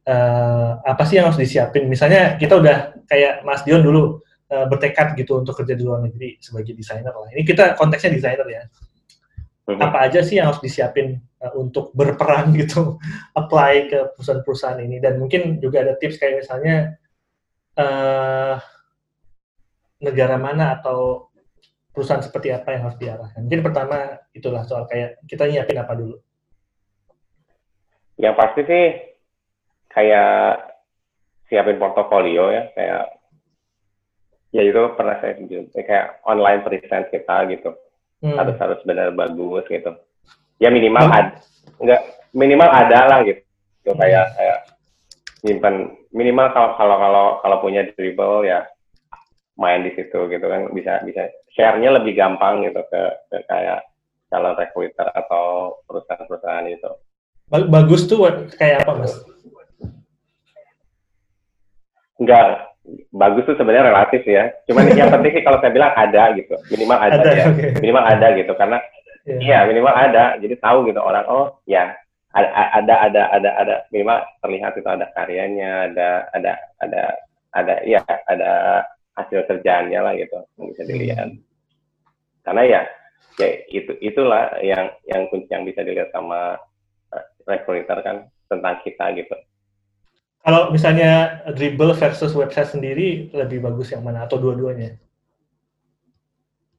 uh, 0.06 0.80
apa 0.86 1.02
sih 1.02 1.18
yang 1.18 1.34
harus 1.34 1.42
disiapin? 1.42 1.90
Misalnya 1.90 2.38
kita 2.38 2.56
udah 2.56 2.94
kayak 3.10 3.42
Mas 3.42 3.66
Dion 3.66 3.82
dulu 3.82 4.22
uh, 4.54 4.66
bertekad 4.70 5.18
gitu 5.18 5.42
untuk 5.42 5.58
kerja 5.58 5.74
di 5.74 5.82
luar 5.82 6.06
negeri 6.06 6.38
sebagai 6.38 6.72
desainer 6.78 7.10
lah. 7.12 7.28
Ini 7.34 7.42
kita 7.42 7.74
konteksnya 7.74 8.14
desainer 8.14 8.48
ya. 8.48 8.62
Mhm. 9.68 9.84
Apa 9.84 10.08
aja 10.08 10.24
sih 10.24 10.40
yang 10.40 10.48
harus 10.48 10.64
disiapin 10.64 11.20
uh, 11.44 11.52
untuk 11.60 11.92
berperan 11.92 12.50
gitu, 12.60 12.96
apply 13.36 13.92
ke 13.92 13.98
perusahaan-perusahaan 14.16 14.80
ini? 14.80 14.96
Dan 14.96 15.20
mungkin 15.20 15.60
juga 15.60 15.84
ada 15.84 15.92
tips 16.00 16.16
kayak 16.16 16.40
misalnya 16.40 16.96
uh, 17.76 18.56
negara 20.00 20.40
mana 20.40 20.80
atau 20.80 21.28
perusahaan 21.92 22.24
seperti 22.24 22.48
apa 22.54 22.72
yang 22.72 22.82
harus 22.88 22.98
diarahkan. 23.02 23.40
Mungkin 23.44 23.60
pertama 23.60 24.16
itulah 24.32 24.64
soal 24.64 24.88
kayak 24.88 25.20
kita 25.28 25.44
nyiapin 25.44 25.82
apa 25.82 25.92
dulu. 25.98 26.16
Yang 28.16 28.34
pasti 28.40 28.60
sih 28.64 28.84
kayak 29.92 30.64
siapin 31.50 31.76
portofolio 31.76 32.54
ya, 32.54 32.70
kayak 32.72 33.04
ya 34.48 34.62
itu 34.64 34.82
pernah 34.96 35.20
saya 35.20 35.36
kayak 35.76 36.24
online 36.24 36.62
present 36.64 37.10
kita 37.12 37.36
gitu. 37.52 37.74
Hmm. 38.18 38.36
Harus 38.36 38.56
harus 38.58 38.80
benar 38.82 39.14
bagus 39.14 39.64
gitu. 39.70 39.92
Ya 40.58 40.68
minimal 40.74 41.06
hmm. 41.06 41.16
ada 41.16 41.32
enggak 41.78 42.00
minimal 42.34 42.68
ada 42.68 42.98
lah 43.06 43.18
gitu. 43.24 43.42
hmm. 43.86 43.98
kayak 43.98 44.26
kayak 44.36 44.58
nyimpan 45.46 45.74
minimal 46.10 46.46
kalau 46.50 46.70
kalau 46.74 46.96
kalau 46.98 47.26
kalau 47.40 47.56
punya 47.62 47.86
dribble 47.94 48.42
ya 48.42 48.66
main 49.58 49.82
di 49.82 49.90
situ 49.94 50.30
gitu 50.30 50.46
kan 50.46 50.70
bisa 50.70 51.02
bisa 51.02 51.30
share-nya 51.54 51.98
lebih 51.98 52.14
gampang 52.14 52.62
gitu 52.62 52.78
ke, 52.86 53.02
ke 53.26 53.38
kayak 53.50 53.82
calon 54.30 54.54
recruiter 54.54 55.08
atau 55.10 55.74
perusahaan-perusahaan 55.88 56.68
itu. 56.70 56.90
Bagus 57.48 58.04
tuh 58.04 58.28
kayak 58.54 58.84
apa, 58.84 58.92
Mas? 59.02 59.14
Enggak, 62.20 62.67
bagus 63.12 63.44
tuh 63.48 63.56
sebenarnya 63.56 63.88
relatif 63.92 64.22
ya. 64.28 64.52
Cuman 64.68 64.92
yang 64.92 65.10
penting 65.14 65.32
sih 65.38 65.44
kalau 65.44 65.58
saya 65.60 65.72
bilang 65.72 65.92
ada 65.96 66.32
gitu, 66.36 66.54
minimal 66.72 66.98
ada, 66.98 67.18
ada 67.20 67.30
ya, 67.32 67.44
okay. 67.48 67.70
minimal 67.80 68.04
ada 68.04 68.26
gitu 68.36 68.52
karena 68.56 68.78
yeah. 69.24 69.40
iya 69.40 69.58
minimal 69.68 69.94
ada, 69.94 70.24
jadi 70.40 70.54
tahu 70.60 70.78
gitu 70.88 71.00
orang 71.00 71.24
oh 71.28 71.58
ya 71.64 71.96
ada 72.36 72.48
ada 72.76 72.94
ada 73.08 73.22
ada 73.32 73.50
ada 73.56 73.74
minimal 73.88 74.20
terlihat 74.44 74.72
itu 74.76 74.88
ada 74.88 75.06
karyanya, 75.16 75.72
ada 75.92 76.08
ada 76.36 76.52
ada 76.84 77.02
ada 77.56 77.74
ya 77.88 78.04
ada 78.28 78.50
hasil 79.16 79.48
kerjaannya 79.48 80.00
lah 80.00 80.12
gitu 80.14 80.38
bisa 80.68 80.82
dilihat. 80.84 81.32
Hmm. 81.32 81.42
Karena 82.44 82.62
ya 82.68 82.80
ya 83.38 83.48
itu 83.72 83.92
itulah 84.04 84.60
yang 84.60 84.92
yang 85.08 85.26
kunci 85.32 85.48
yang 85.48 85.64
bisa 85.64 85.80
dilihat 85.82 86.12
sama 86.12 86.60
recruiter 87.48 87.98
kan 88.04 88.28
tentang 88.52 88.76
kita 88.84 89.16
gitu. 89.16 89.36
Kalau 90.48 90.72
misalnya 90.72 91.44
dribble 91.52 91.92
versus 91.92 92.32
website 92.32 92.72
sendiri 92.72 93.28
lebih 93.36 93.60
bagus 93.60 93.92
yang 93.92 94.00
mana 94.00 94.24
atau 94.24 94.40
dua-duanya? 94.40 94.96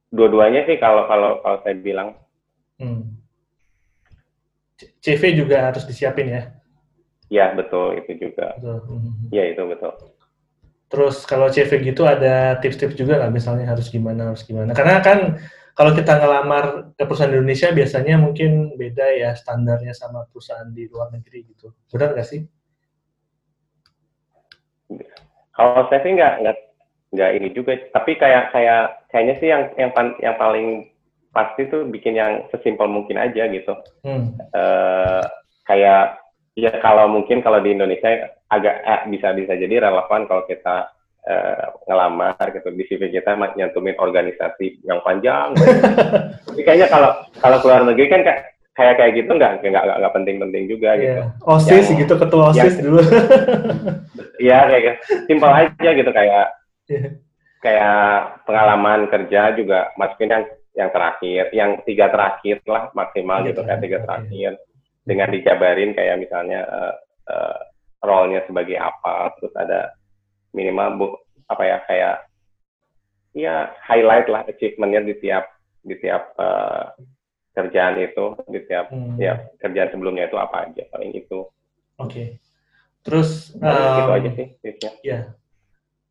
Dua-duanya 0.10 0.66
sih 0.66 0.82
kalau 0.82 1.06
kalau 1.06 1.38
kalau 1.46 1.62
saya 1.62 1.78
bilang. 1.78 2.18
Hmm. 2.82 3.22
CV 5.06 5.38
juga 5.38 5.70
harus 5.70 5.86
disiapin 5.86 6.34
ya? 6.34 6.42
Ya 7.30 7.54
betul 7.54 7.94
itu 8.02 8.18
juga. 8.18 8.58
Betul. 8.58 8.90
Hmm. 8.90 9.30
Ya 9.30 9.46
itu 9.54 9.62
betul. 9.62 9.94
Terus 10.90 11.30
kalau 11.30 11.54
CV 11.54 11.94
gitu 11.94 12.10
ada 12.10 12.58
tips-tips 12.58 12.98
juga 12.98 13.22
nggak 13.22 13.38
misalnya 13.38 13.70
harus 13.70 13.94
gimana 13.94 14.34
harus 14.34 14.42
gimana? 14.50 14.74
Karena 14.74 14.98
kan 15.06 15.38
kalau 15.78 15.94
kita 15.94 16.18
ngelamar 16.18 16.98
ke 16.98 17.06
perusahaan 17.06 17.30
Indonesia 17.30 17.70
biasanya 17.70 18.18
mungkin 18.18 18.74
beda 18.82 19.14
ya 19.14 19.38
standarnya 19.38 19.94
sama 19.94 20.26
perusahaan 20.26 20.74
di 20.74 20.90
luar 20.90 21.14
negeri 21.14 21.54
gitu. 21.54 21.70
Benar 21.94 22.18
nggak 22.18 22.26
sih? 22.26 22.50
Kalau 25.60 25.84
saya 25.92 26.00
sih 26.08 26.16
nggak 26.16 26.34
nggak 26.40 26.58
nggak 27.20 27.32
ini 27.36 27.48
juga. 27.52 27.76
Tapi 27.92 28.16
kayak 28.16 28.56
kayak 28.56 28.84
kayaknya 29.12 29.36
sih 29.44 29.48
yang 29.52 29.64
yang 29.76 29.92
yang 30.24 30.36
paling 30.40 30.88
pasti 31.36 31.68
tuh 31.68 31.84
bikin 31.92 32.16
yang 32.16 32.48
sesimpel 32.48 32.88
mungkin 32.88 33.20
aja 33.20 33.44
gitu. 33.52 33.76
Hmm. 34.08 34.40
Uh, 34.56 35.20
kayak 35.68 36.16
ya 36.56 36.72
kalau 36.80 37.12
mungkin 37.12 37.44
kalau 37.44 37.60
di 37.60 37.76
Indonesia 37.76 38.32
agak 38.48 38.76
eh, 38.88 39.02
bisa 39.12 39.36
bisa 39.36 39.54
jadi 39.60 39.84
relevan 39.84 40.26
kalau 40.26 40.48
kita 40.48 40.90
uh, 41.28 41.66
ngelamar 41.86 42.40
gitu 42.56 42.72
di 42.74 42.84
CV 42.88 43.12
kita 43.12 43.36
nyantumin 43.36 44.00
organisasi 44.00 44.88
yang 44.88 45.04
panjang. 45.04 45.54
Tapi 46.48 46.62
kayaknya 46.64 46.88
kalau 46.88 47.12
kalau 47.44 47.58
keluar 47.60 47.84
negeri 47.84 48.08
kan 48.08 48.24
kayak 48.24 48.59
kayak 48.80 48.96
kayak 48.96 49.14
gitu 49.20 49.32
nggak 49.36 49.60
nggak 49.60 49.84
nggak 49.84 50.14
penting-penting 50.16 50.64
juga 50.72 50.90
yeah. 50.96 51.04
gitu. 51.04 51.22
Osis 51.44 51.86
yang, 51.92 52.00
gitu 52.08 52.14
ketua 52.16 52.44
osis 52.56 52.76
yang, 52.80 52.84
dulu. 52.88 53.02
Iya 54.40 54.60
kayak 54.72 54.82
gitu. 54.84 54.96
simpel 55.28 55.52
aja 55.52 55.90
gitu 55.92 56.12
kayak 56.16 56.46
yeah. 56.88 57.12
kayak 57.60 58.04
pengalaman 58.48 59.12
kerja 59.12 59.42
juga 59.60 59.92
masukin 60.00 60.32
yang 60.32 60.46
yang 60.80 60.90
terakhir, 60.96 61.44
yang 61.52 61.72
tiga 61.84 62.08
terakhir 62.08 62.64
lah 62.64 62.88
maksimal 62.96 63.44
yeah, 63.44 63.48
gitu 63.52 63.62
kayak 63.68 63.82
tiga 63.84 64.00
terakhir 64.08 64.52
dengan 65.04 65.28
dijabarin 65.28 65.92
kayak 65.92 66.16
misalnya 66.24 66.64
uh, 66.72 66.94
uh, 67.28 67.60
role-nya 68.00 68.48
sebagai 68.48 68.80
apa, 68.80 69.36
terus 69.36 69.52
ada 69.60 69.92
minimal 70.56 70.88
bu 70.96 71.08
apa 71.52 71.64
ya 71.68 71.78
kayak 71.84 72.16
ya 73.36 73.56
highlight 73.84 74.32
lah 74.32 74.48
achievementnya 74.48 75.04
di 75.04 75.16
tiap 75.20 75.46
di 75.84 75.96
tiap 76.00 76.32
uh, 76.40 76.96
kerjaan 77.60 78.00
itu 78.00 78.26
di 78.48 78.60
tiap 78.64 78.92
hmm. 78.96 79.20
ya 79.20 79.44
kerjaan 79.60 79.92
sebelumnya 79.92 80.32
itu 80.32 80.38
apa 80.40 80.72
aja 80.72 80.84
paling 80.90 81.12
itu 81.12 81.44
oke 82.00 82.08
okay. 82.08 82.40
terus 83.04 83.52
um, 83.60 83.68
gitu 84.00 84.12
aja 84.16 84.30
sih 84.36 84.48
ya 84.64 84.72
yeah. 85.04 85.24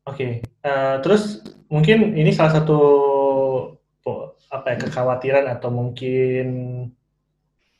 oke 0.05 0.15
okay. 0.15 0.31
uh, 0.61 1.01
terus 1.01 1.41
mungkin 1.69 2.13
ini 2.13 2.29
salah 2.29 2.61
satu 2.61 2.79
apa 4.49 4.73
ya 4.73 4.77
kekhawatiran 4.81 5.45
atau 5.45 5.69
mungkin 5.69 6.47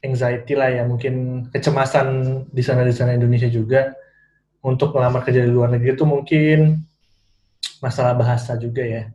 anxiety 0.06 0.54
lah 0.54 0.70
ya 0.70 0.84
mungkin 0.86 1.46
kecemasan 1.50 2.08
di 2.54 2.62
sana 2.62 2.86
di 2.86 2.94
sana 2.94 3.18
Indonesia 3.18 3.50
juga 3.50 3.92
untuk 4.62 4.96
melamar 4.96 5.26
kerja 5.26 5.44
di 5.44 5.52
luar 5.52 5.74
negeri 5.74 5.98
itu 5.98 6.06
mungkin 6.06 6.84
masalah 7.84 8.16
bahasa 8.16 8.60
juga 8.60 8.84
ya. 8.84 9.10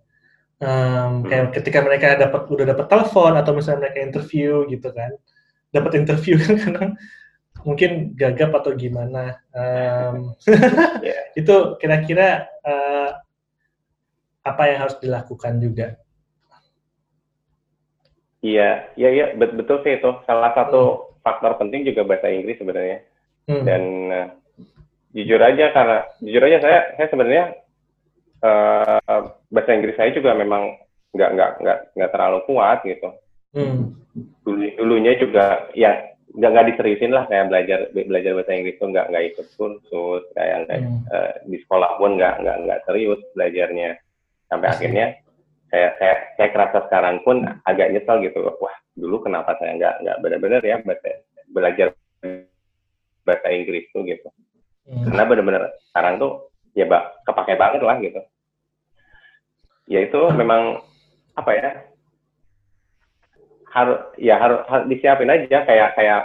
Um, 0.62 1.26
kayak 1.26 1.50
ketika 1.60 1.82
mereka 1.82 2.14
dapat 2.14 2.46
udah 2.46 2.66
dapat 2.72 2.86
telepon 2.86 3.34
atau 3.34 3.52
misalnya 3.52 3.90
mereka 3.90 4.00
interview 4.00 4.64
gitu 4.70 4.88
kan, 4.94 5.12
dapat 5.74 5.92
interview 5.98 6.38
kan 6.44 6.56
kadang 6.56 6.90
mungkin 7.66 8.14
gagap 8.14 8.54
atau 8.54 8.76
gimana. 8.76 9.40
Um, 9.50 10.36
yeah. 11.06 11.32
itu 11.34 11.74
kira-kira 11.80 12.46
uh, 12.62 13.18
apa 14.44 14.62
yang 14.70 14.78
harus 14.86 14.96
dilakukan 15.00 15.58
juga? 15.58 15.96
Iya, 18.44 18.92
iya, 19.00 19.08
iya, 19.08 19.26
betul 19.40 19.80
sih 19.80 19.96
itu. 19.96 20.10
Salah 20.28 20.52
satu 20.52 20.82
hmm. 20.84 21.24
faktor 21.24 21.56
penting 21.56 21.88
juga 21.88 22.04
bahasa 22.04 22.28
Inggris 22.28 22.60
sebenarnya. 22.60 23.00
Hmm. 23.48 23.64
Dan 23.64 23.82
uh, 24.12 24.28
jujur 25.16 25.40
aja 25.40 25.72
karena 25.72 25.98
jujur 26.20 26.42
aja 26.44 26.58
saya 26.60 26.78
saya 27.00 27.08
sebenarnya 27.08 27.44
uh, 28.44 29.22
bahasa 29.54 29.70
Inggris 29.70 29.94
saya 29.94 30.10
juga 30.10 30.34
memang 30.34 30.74
nggak 31.14 31.30
nggak 31.38 31.50
nggak 31.62 31.78
nggak 31.94 32.10
terlalu 32.10 32.38
kuat 32.50 32.78
gitu. 32.82 33.08
Hmm. 33.54 33.94
Dulu 34.42 34.66
dulunya 34.74 35.14
juga 35.14 35.70
ya 35.78 36.14
nggak 36.34 36.50
nggak 36.50 36.68
diseriusin 36.74 37.14
lah 37.14 37.30
kayak 37.30 37.46
belajar 37.46 37.78
belajar 37.94 38.32
bahasa 38.34 38.52
Inggris 38.58 38.78
tuh 38.82 38.90
nggak 38.90 39.06
nggak 39.14 39.24
ikut 39.30 39.46
kursus 39.54 40.22
kayak 40.34 40.66
nggak 40.66 40.78
hmm. 40.82 41.06
uh, 41.14 41.32
di 41.46 41.56
sekolah 41.62 41.90
pun 42.02 42.18
nggak 42.18 42.42
nggak 42.42 42.56
nggak 42.66 42.80
serius 42.90 43.22
belajarnya 43.38 43.90
sampai 44.50 44.66
Asli. 44.66 44.76
akhirnya 44.82 45.06
saya 45.70 45.88
saya 46.02 46.14
saya 46.34 46.48
kerasa 46.50 46.78
sekarang 46.90 47.16
pun 47.22 47.46
agak 47.70 47.94
nyesel 47.94 48.18
gitu 48.26 48.42
wah 48.58 48.76
dulu 48.98 49.22
kenapa 49.22 49.54
saya 49.62 49.78
nggak 49.78 49.94
nggak 50.02 50.18
benar-benar 50.26 50.62
ya 50.66 50.76
bahasa, 50.82 51.22
belajar 51.54 51.88
bahasa 53.22 53.46
Inggris 53.54 53.86
tuh 53.94 54.02
gitu 54.02 54.28
hmm. 54.90 55.06
karena 55.06 55.22
benar-benar 55.30 55.62
sekarang 55.94 56.18
tuh 56.18 56.50
ya 56.74 56.84
bak 56.90 57.22
kepake 57.30 57.54
banget 57.54 57.80
lah 57.86 57.96
gitu 58.02 58.20
ya 59.84 60.00
itu 60.00 60.20
memang 60.32 60.80
apa 61.34 61.50
ya 61.52 61.70
harus 63.74 63.98
ya 64.16 64.38
harus, 64.38 64.62
harus 64.70 64.86
disiapin 64.86 65.28
aja 65.28 65.66
kayak 65.66 65.98
kayak 65.98 66.22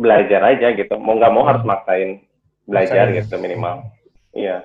belajar 0.00 0.40
aja 0.56 0.72
gitu. 0.72 0.94
Mau 0.96 1.20
nggak 1.20 1.32
mau 1.36 1.44
harus 1.44 1.62
maksain 1.68 2.24
belajar 2.64 3.12
Maksain. 3.12 3.18
gitu 3.20 3.34
minimal. 3.36 3.74
Iya. 4.32 4.64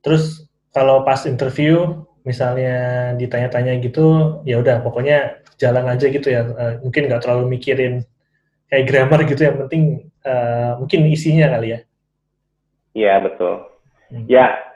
Terus 0.00 0.46
kalau 0.70 1.02
pas 1.02 1.26
interview 1.26 2.06
misalnya 2.22 3.10
ditanya-tanya 3.18 3.80
gitu 3.82 4.38
ya 4.46 4.62
udah 4.62 4.84
pokoknya 4.86 5.42
jalan 5.58 5.90
aja 5.90 6.06
gitu 6.06 6.30
ya. 6.30 6.46
Uh, 6.46 6.74
mungkin 6.86 7.10
nggak 7.10 7.26
terlalu 7.26 7.58
mikirin 7.58 8.06
kayak 8.70 8.86
grammar 8.86 9.26
gitu 9.26 9.42
yang 9.42 9.58
penting 9.66 10.06
uh, 10.22 10.78
mungkin 10.78 11.10
isinya 11.10 11.50
kali 11.50 11.74
ya. 11.74 11.80
Iya 12.94 13.14
betul. 13.26 13.54
Hmm. 14.10 14.26
ya 14.26 14.69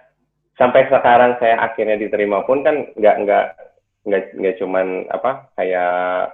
sampai 0.55 0.87
sekarang 0.87 1.39
saya 1.43 1.59
akhirnya 1.59 1.99
diterima 1.99 2.47
pun 2.47 2.63
kan 2.63 2.87
nggak 2.95 3.17
nggak 3.27 3.47
nggak 4.05 4.23
nggak 4.39 4.57
cuman 4.61 4.87
apa 5.11 5.51
kayak 5.59 6.31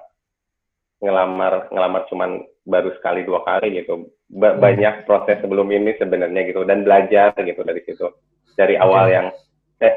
ngelamar 1.00 1.72
ngelamar 1.72 2.02
cuman 2.12 2.44
baru 2.68 2.92
sekali 3.00 3.24
dua 3.24 3.40
kali 3.42 3.80
gitu. 3.80 4.12
Ba 4.30 4.54
hmm. 4.54 4.60
banyak 4.60 4.94
proses 5.08 5.40
sebelum 5.40 5.72
ini 5.72 5.96
sebenarnya 5.96 6.52
gitu 6.52 6.62
dan 6.68 6.84
belajar 6.84 7.32
gitu 7.40 7.60
dari 7.64 7.80
situ. 7.88 8.06
Dari 8.54 8.76
awal 8.76 9.08
yang 9.08 9.26
eh, 9.80 9.94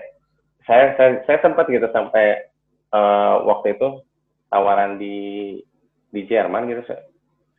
saya 0.64 0.96
saya, 0.96 1.20
saya 1.28 1.38
sempat 1.44 1.68
gitu 1.68 1.86
sampai 1.92 2.48
uh, 2.96 3.44
waktu 3.44 3.76
itu 3.76 4.00
tawaran 4.48 4.96
di 4.96 5.60
di 6.14 6.22
Jerman 6.30 6.72
gitu 6.72 6.82
saya, 6.88 7.04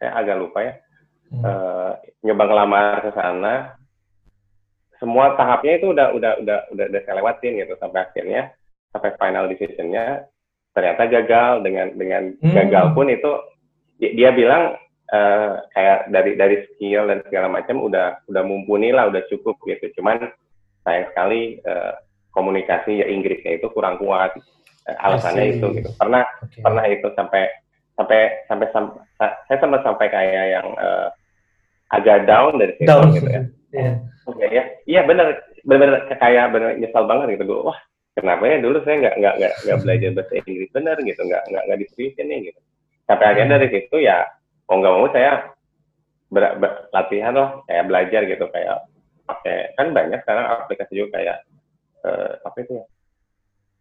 saya 0.00 0.10
agak 0.16 0.40
lupa 0.40 0.58
ya. 0.64 0.74
Hmm. 1.34 1.42
uh, 1.44 1.92
nyoba 2.24 2.44
ngelamar 2.48 2.96
ke 3.04 3.10
sana 3.12 3.54
semua 5.04 5.36
tahapnya 5.36 5.76
itu 5.76 5.92
udah 5.92 6.16
udah 6.16 6.32
udah 6.40 6.58
udah 6.72 6.84
udah 6.88 7.00
saya 7.04 7.20
lewatin 7.20 7.60
gitu 7.60 7.76
sampai 7.76 8.08
akhirnya 8.08 8.56
sampai 8.88 9.12
final 9.20 9.44
decisionnya 9.52 10.24
ternyata 10.72 11.02
gagal 11.12 11.60
dengan 11.60 11.92
dengan 11.92 12.22
hmm. 12.40 12.54
gagal 12.56 12.96
pun 12.96 13.12
itu 13.12 13.30
dia, 14.00 14.10
dia 14.16 14.30
bilang 14.32 14.80
uh, 15.12 15.60
kayak 15.76 16.08
dari 16.08 16.32
dari 16.40 16.56
skill 16.72 17.12
dan 17.12 17.20
segala 17.28 17.52
macam 17.52 17.84
udah 17.84 18.16
udah 18.32 18.42
mumpuni 18.48 18.96
lah 18.96 19.12
udah 19.12 19.20
cukup 19.28 19.60
gitu 19.68 19.92
cuman 20.00 20.24
sayang 20.88 21.04
sekali 21.12 21.60
uh, 21.68 22.00
komunikasi 22.32 23.04
ya 23.04 23.06
Inggrisnya 23.12 23.60
itu 23.60 23.68
kurang 23.76 24.00
kuat 24.00 24.32
uh, 24.88 24.96
alasannya 25.04 25.60
itu 25.60 25.84
gitu 25.84 25.92
pernah 26.00 26.24
okay. 26.40 26.64
pernah 26.64 26.84
itu 26.88 27.12
sampai 27.12 27.44
sampai 27.94 28.20
sampai 28.48 28.66
sam, 28.72 28.96
saya 29.20 29.58
sempat 29.60 29.84
sampai 29.84 30.06
kayak 30.08 30.46
yang 30.58 30.68
uh, 30.80 31.12
agak 31.92 32.24
down 32.24 32.56
dari 32.56 32.72
situ 32.80 32.88
down. 32.88 33.12
gitu 33.12 33.28
ya 33.28 33.42
yeah. 33.74 33.94
oke 34.30 34.38
okay, 34.38 34.48
ya. 34.54 34.64
Iya 34.86 35.00
benar. 35.04 35.26
Benar 35.64 35.90
kayak 36.20 36.46
benar 36.54 36.70
nyesal 36.78 37.04
banget 37.10 37.34
gitu. 37.34 37.44
Gue 37.50 37.60
wah 37.66 37.78
kenapa 38.14 38.46
ya 38.46 38.62
dulu 38.62 38.78
saya 38.86 38.96
nggak 39.02 39.14
nggak 39.18 39.34
nggak 39.66 39.78
belajar 39.82 40.10
bahasa 40.14 40.32
Inggris? 40.46 40.70
Benar 40.70 40.96
gitu. 41.02 41.20
Nggak 41.26 41.42
nggak 41.50 41.62
nggak 41.66 41.78
diseriusin 41.82 42.26
nih 42.30 42.38
gitu. 42.52 42.60
Sampai 43.04 43.26
akhirnya 43.28 43.58
dari 43.58 43.68
situ 43.68 43.96
ya 43.98 44.18
mau 44.70 44.76
nggak 44.80 44.94
mau 44.94 45.08
saya 45.12 45.32
ber, 46.32 46.44
ber, 46.62 46.70
latihan 46.94 47.34
lah 47.34 47.50
kayak 47.66 47.84
belajar 47.90 48.20
gitu. 48.30 48.44
Kayak 48.54 48.76
pakai 49.24 49.56
kan 49.74 49.86
banyak 49.90 50.20
sekarang 50.22 50.44
aplikasi 50.62 50.92
juga 50.94 51.08
kayak 51.18 51.36
uh, 52.06 52.32
apa 52.46 52.56
itu 52.62 52.72
ya? 52.78 52.84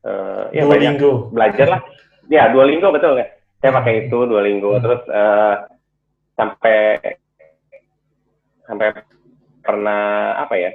Uh, 0.04 0.46
ya 0.52 0.64
banyak 0.68 1.00
belajar 1.32 1.68
lah. 1.70 1.82
Ya 2.32 2.48
dua 2.50 2.68
linggo 2.68 2.90
betul 2.90 3.20
kan 3.20 3.30
saya 3.64 3.80
pakai 3.80 3.94
itu 4.12 4.20
dua 4.28 4.44
linggo 4.44 4.76
hmm. 4.76 4.84
terus 4.84 5.02
uh, 5.08 5.56
sampai 6.36 7.00
sampai 8.68 8.92
pernah 9.64 10.36
apa 10.38 10.56
ya 10.60 10.72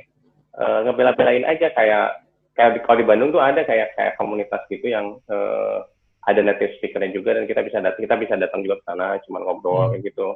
uh, 0.59 0.81
ngebela-belain 0.89 1.45
aja 1.45 1.71
kayak 1.77 2.25
kayak 2.59 2.71
di, 2.75 2.79
kalau 2.83 2.99
di 2.99 3.07
Bandung 3.07 3.31
tuh 3.31 3.39
ada 3.39 3.63
kayak 3.63 3.95
kayak 3.95 4.19
komunitas 4.19 4.65
gitu 4.67 4.91
yang 4.91 5.21
uh, 5.31 5.87
ada 6.27 6.43
native 6.43 6.75
speakernya 6.77 7.15
juga 7.15 7.39
dan 7.39 7.47
kita 7.47 7.63
bisa 7.63 7.79
datang 7.79 8.03
kita 8.03 8.17
bisa 8.19 8.35
datang 8.35 8.61
juga 8.67 8.83
ke 8.83 8.85
sana 8.91 9.17
cuma 9.25 9.39
ngobrol 9.41 9.89
hmm. 9.89 9.91
kayak 9.95 10.03
gitu 10.11 10.29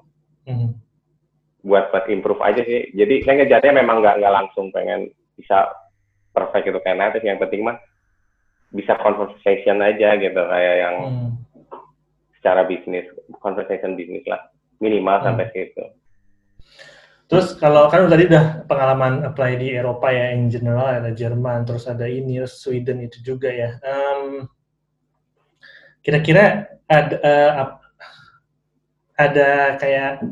hmm. 0.46 0.70
buat 1.66 1.90
buat 1.90 2.06
improve 2.08 2.40
aja 2.40 2.62
sih 2.62 2.94
jadi 2.94 3.14
saya 3.26 3.34
ngejarnya 3.42 3.72
memang 3.82 4.00
nggak 4.00 4.16
nggak 4.22 4.34
langsung 4.38 4.70
pengen 4.70 5.10
bisa 5.34 5.74
perfect 6.32 6.70
gitu 6.70 6.78
kayak 6.80 7.00
native 7.02 7.26
yang 7.26 7.42
penting 7.42 7.66
mah 7.66 7.76
bisa 8.72 8.96
conversation 9.02 9.84
aja 9.84 10.16
gitu 10.16 10.42
kayak 10.48 10.76
yang 10.80 10.96
hmm. 11.10 11.30
secara 12.40 12.64
bisnis 12.64 13.04
conversation 13.42 13.98
bisnis 13.98 14.24
lah 14.30 14.40
minimal 14.80 15.20
hmm. 15.20 15.26
sampai 15.28 15.50
situ 15.52 15.84
Terus 17.32 17.56
kalau 17.56 17.88
kan 17.88 18.04
tadi 18.12 18.28
udah 18.28 18.68
pengalaman 18.68 19.24
apply 19.24 19.56
di 19.56 19.72
Eropa 19.72 20.12
ya, 20.12 20.36
in 20.36 20.52
general 20.52 21.00
ada 21.00 21.16
Jerman, 21.16 21.64
terus 21.64 21.88
ada 21.88 22.04
ini 22.04 22.44
Sweden 22.44 23.00
itu 23.00 23.24
juga 23.24 23.48
ya. 23.48 23.80
Um, 23.80 24.52
kira-kira 26.04 26.68
ada 26.84 27.16
uh, 27.24 27.52
ada 29.16 29.80
kayak 29.80 30.28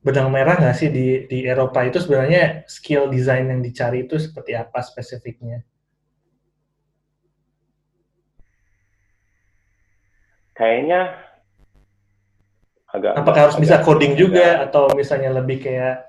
benang 0.00 0.32
merah 0.32 0.56
nggak 0.56 0.76
sih 0.80 0.88
di 0.88 1.28
di 1.28 1.44
Eropa 1.44 1.84
itu 1.84 2.00
sebenarnya 2.00 2.64
skill 2.64 3.12
design 3.12 3.52
yang 3.52 3.60
dicari 3.60 4.08
itu 4.08 4.16
seperti 4.16 4.56
apa 4.56 4.80
spesifiknya? 4.80 5.60
Kayaknya 10.56 11.27
agak 12.98 13.12
apakah 13.14 13.40
harus 13.48 13.56
agak, 13.56 13.64
bisa 13.64 13.76
coding 13.86 14.14
juga 14.18 14.66
atau 14.66 14.90
misalnya 14.92 15.30
lebih 15.38 15.62
kayak 15.62 16.04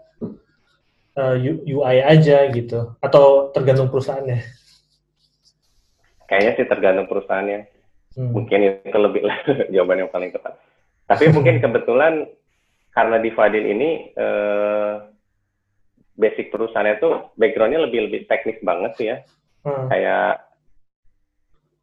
uh, 1.15 1.38
eh, 1.38 1.56
UI 1.69 1.97
aja 2.02 2.49
gitu? 2.49 2.97
Atau 2.99 3.54
tergantung 3.54 3.93
perusahaannya? 3.93 4.39
Kayaknya 6.25 6.52
sih 6.58 6.65
tergantung 6.67 7.08
perusahaannya. 7.08 7.80
Hmm. 8.10 8.34
mungkin 8.34 8.82
itu 8.84 8.97
lebih 8.97 9.21
jawaban 9.73 10.02
yang 10.02 10.12
paling 10.12 10.34
tepat. 10.34 10.58
Tapi 11.06 11.30
mungkin 11.30 11.60
kebetulan 11.63 12.25
karena 12.89 13.21
di 13.21 13.30
Fadil 13.32 13.69
ini 13.69 14.12
uh, 14.17 15.08
basic 16.17 16.49
perusahaannya 16.49 16.99
itu 16.99 17.10
backgroundnya 17.38 17.86
lebih 17.86 18.10
lebih 18.10 18.25
teknis 18.25 18.58
banget 18.65 18.91
sih 18.97 19.08
ya. 19.13 19.17
Hmm. 19.60 19.91
kayak 19.91 20.39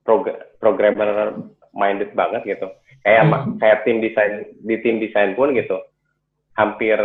prog 0.00 0.32
programmer 0.56 1.36
minded 1.76 2.16
banget 2.16 2.56
gitu 2.56 2.72
kayak 3.06 3.22
hmm. 3.22 3.62
kayak 3.62 3.78
tim 3.86 4.02
desain 4.02 4.50
di 4.66 4.76
tim 4.82 4.98
desain 4.98 5.38
pun 5.38 5.54
gitu. 5.54 5.78
Hampir 6.58 6.98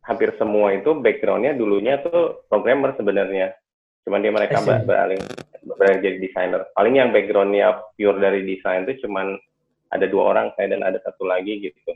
hampir 0.00 0.32
semua 0.40 0.72
itu 0.72 0.96
backgroundnya 0.96 1.52
dulunya 1.52 2.00
tuh 2.00 2.48
programmer 2.48 2.96
sebenarnya. 2.96 3.52
Cuman 4.08 4.24
dia 4.24 4.32
mereka 4.32 4.64
beralih 4.64 5.20
beralih 5.76 6.00
jadi 6.00 6.16
desainer. 6.16 6.64
Paling 6.72 6.96
yang 6.96 7.12
backgroundnya 7.12 7.84
pure 8.00 8.16
dari 8.16 8.40
desain 8.48 8.88
itu 8.88 9.04
cuman 9.04 9.36
ada 9.92 10.08
dua 10.08 10.32
orang 10.32 10.56
saya 10.56 10.72
dan 10.72 10.80
ada 10.80 10.96
satu 11.04 11.28
lagi 11.28 11.60
gitu. 11.60 11.92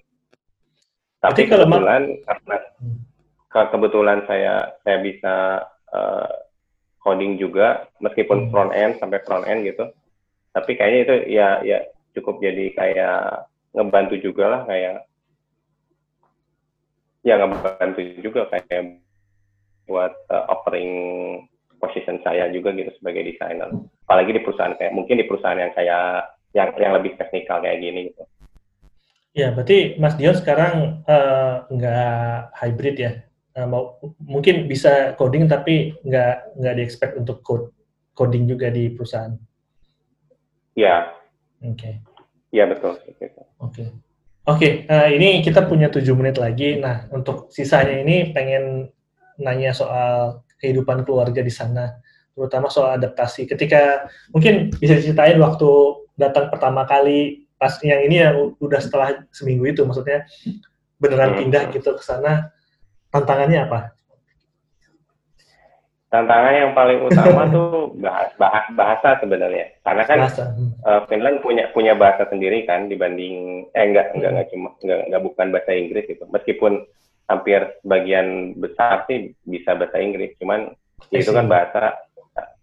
Tapi 1.24 1.48
kebetulan 1.48 2.20
karena 2.28 2.56
kebetulan 3.48 4.18
saya 4.28 4.76
saya 4.84 4.98
bisa 5.00 5.34
uh, 5.96 6.32
coding 7.00 7.40
juga 7.40 7.88
meskipun 8.04 8.44
hmm. 8.44 8.50
front 8.52 8.72
end 8.76 9.00
sampai 9.00 9.24
front 9.24 9.48
end 9.48 9.64
gitu. 9.64 9.88
Tapi 10.52 10.76
kayaknya 10.76 11.00
itu 11.08 11.14
ya 11.32 11.48
ya 11.64 11.80
cukup 12.16 12.40
jadi 12.40 12.64
kayak 12.76 13.48
ngebantu 13.72 14.14
juga 14.20 14.44
lah 14.48 14.62
kayak 14.68 15.08
ya 17.22 17.34
ngebantu 17.38 18.00
juga 18.20 18.50
kayak 18.52 19.00
buat 19.86 20.12
uh, 20.30 20.44
offering 20.52 20.92
position 21.82 22.22
saya 22.22 22.46
juga 22.54 22.70
gitu 22.76 22.94
sebagai 23.00 23.26
desainer 23.26 23.70
apalagi 24.06 24.38
di 24.38 24.40
perusahaan 24.44 24.76
kayak 24.78 24.94
mungkin 24.94 25.18
di 25.18 25.26
perusahaan 25.26 25.58
yang 25.58 25.72
kayak 25.74 26.30
yang 26.52 26.68
yang 26.78 26.92
lebih 26.94 27.16
teknikal 27.16 27.58
kayak 27.64 27.80
gini 27.80 28.12
gitu. 28.12 28.22
Ya, 29.32 29.48
berarti 29.48 29.96
Mas 29.96 30.12
Dion 30.20 30.36
sekarang 30.36 31.00
uh, 31.08 31.64
nggak 31.72 32.52
hybrid 32.52 32.96
ya? 33.00 33.12
Uh, 33.56 33.64
mau 33.64 33.82
mungkin 34.20 34.68
bisa 34.68 35.16
coding 35.16 35.48
tapi 35.48 35.96
nggak 36.04 36.60
nggak 36.60 36.74
di 36.76 36.82
expect 36.84 37.16
untuk 37.16 37.40
code 37.40 37.72
coding 38.12 38.44
juga 38.44 38.68
di 38.68 38.92
perusahaan. 38.92 39.32
Ya, 40.76 41.16
Oke. 41.62 41.78
Okay. 41.78 41.94
Iya 42.52 42.68
betul. 42.68 42.98
Oke. 42.98 43.30
Okay. 43.58 43.88
Oke, 44.42 44.58
okay, 44.58 44.72
uh, 44.90 45.06
eh, 45.06 45.22
ini 45.22 45.38
kita 45.38 45.70
punya 45.70 45.86
tujuh 45.86 46.18
menit 46.18 46.34
lagi. 46.34 46.74
Nah, 46.74 47.06
untuk 47.14 47.54
sisanya 47.54 48.02
ini 48.02 48.34
pengen 48.34 48.90
nanya 49.38 49.70
soal 49.70 50.42
kehidupan 50.58 51.06
keluarga 51.06 51.46
di 51.46 51.52
sana, 51.54 51.94
terutama 52.34 52.66
soal 52.66 52.98
adaptasi. 52.98 53.46
Ketika 53.46 54.10
mungkin 54.34 54.74
bisa 54.74 54.98
diceritain 54.98 55.38
waktu 55.38 55.70
datang 56.18 56.50
pertama 56.50 56.82
kali 56.90 57.46
pas 57.54 57.78
yang 57.86 58.02
ini 58.02 58.18
ya 58.18 58.34
udah 58.34 58.80
setelah 58.82 59.22
seminggu 59.30 59.70
itu 59.70 59.86
maksudnya 59.86 60.26
beneran 60.98 61.38
hmm. 61.38 61.40
pindah 61.46 61.62
gitu 61.70 61.94
ke 61.94 62.02
sana 62.02 62.50
tantangannya 63.14 63.70
apa? 63.70 63.94
Tantangan 66.12 66.52
yang 66.52 66.76
paling 66.76 67.00
utama 67.08 67.48
tuh 67.56 67.88
bahas, 67.96 68.28
bahas 68.36 68.68
bahasa 68.76 69.16
sebenarnya. 69.24 69.72
Karena 69.80 70.04
kan 70.04 70.18
bahasa. 70.28 70.44
Uh, 70.84 71.00
Finland 71.08 71.40
punya 71.40 71.72
punya 71.72 71.96
bahasa 71.96 72.28
sendiri 72.28 72.68
kan 72.68 72.92
dibanding 72.92 73.64
eh 73.72 73.84
enggak 73.88 74.12
enggak 74.12 74.30
enggak 74.36 74.48
cuma 74.52 74.68
enggak, 74.84 75.00
enggak 75.08 75.22
bukan 75.24 75.46
bahasa 75.48 75.70
Inggris 75.72 76.04
gitu. 76.04 76.28
Meskipun 76.28 76.84
hampir 77.32 77.64
bagian 77.88 78.52
besar 78.60 79.08
sih 79.08 79.32
bisa 79.48 79.72
bahasa 79.72 80.04
Inggris 80.04 80.36
cuman 80.36 80.68
itu 81.08 81.32
kan 81.32 81.48
bahasa 81.48 81.96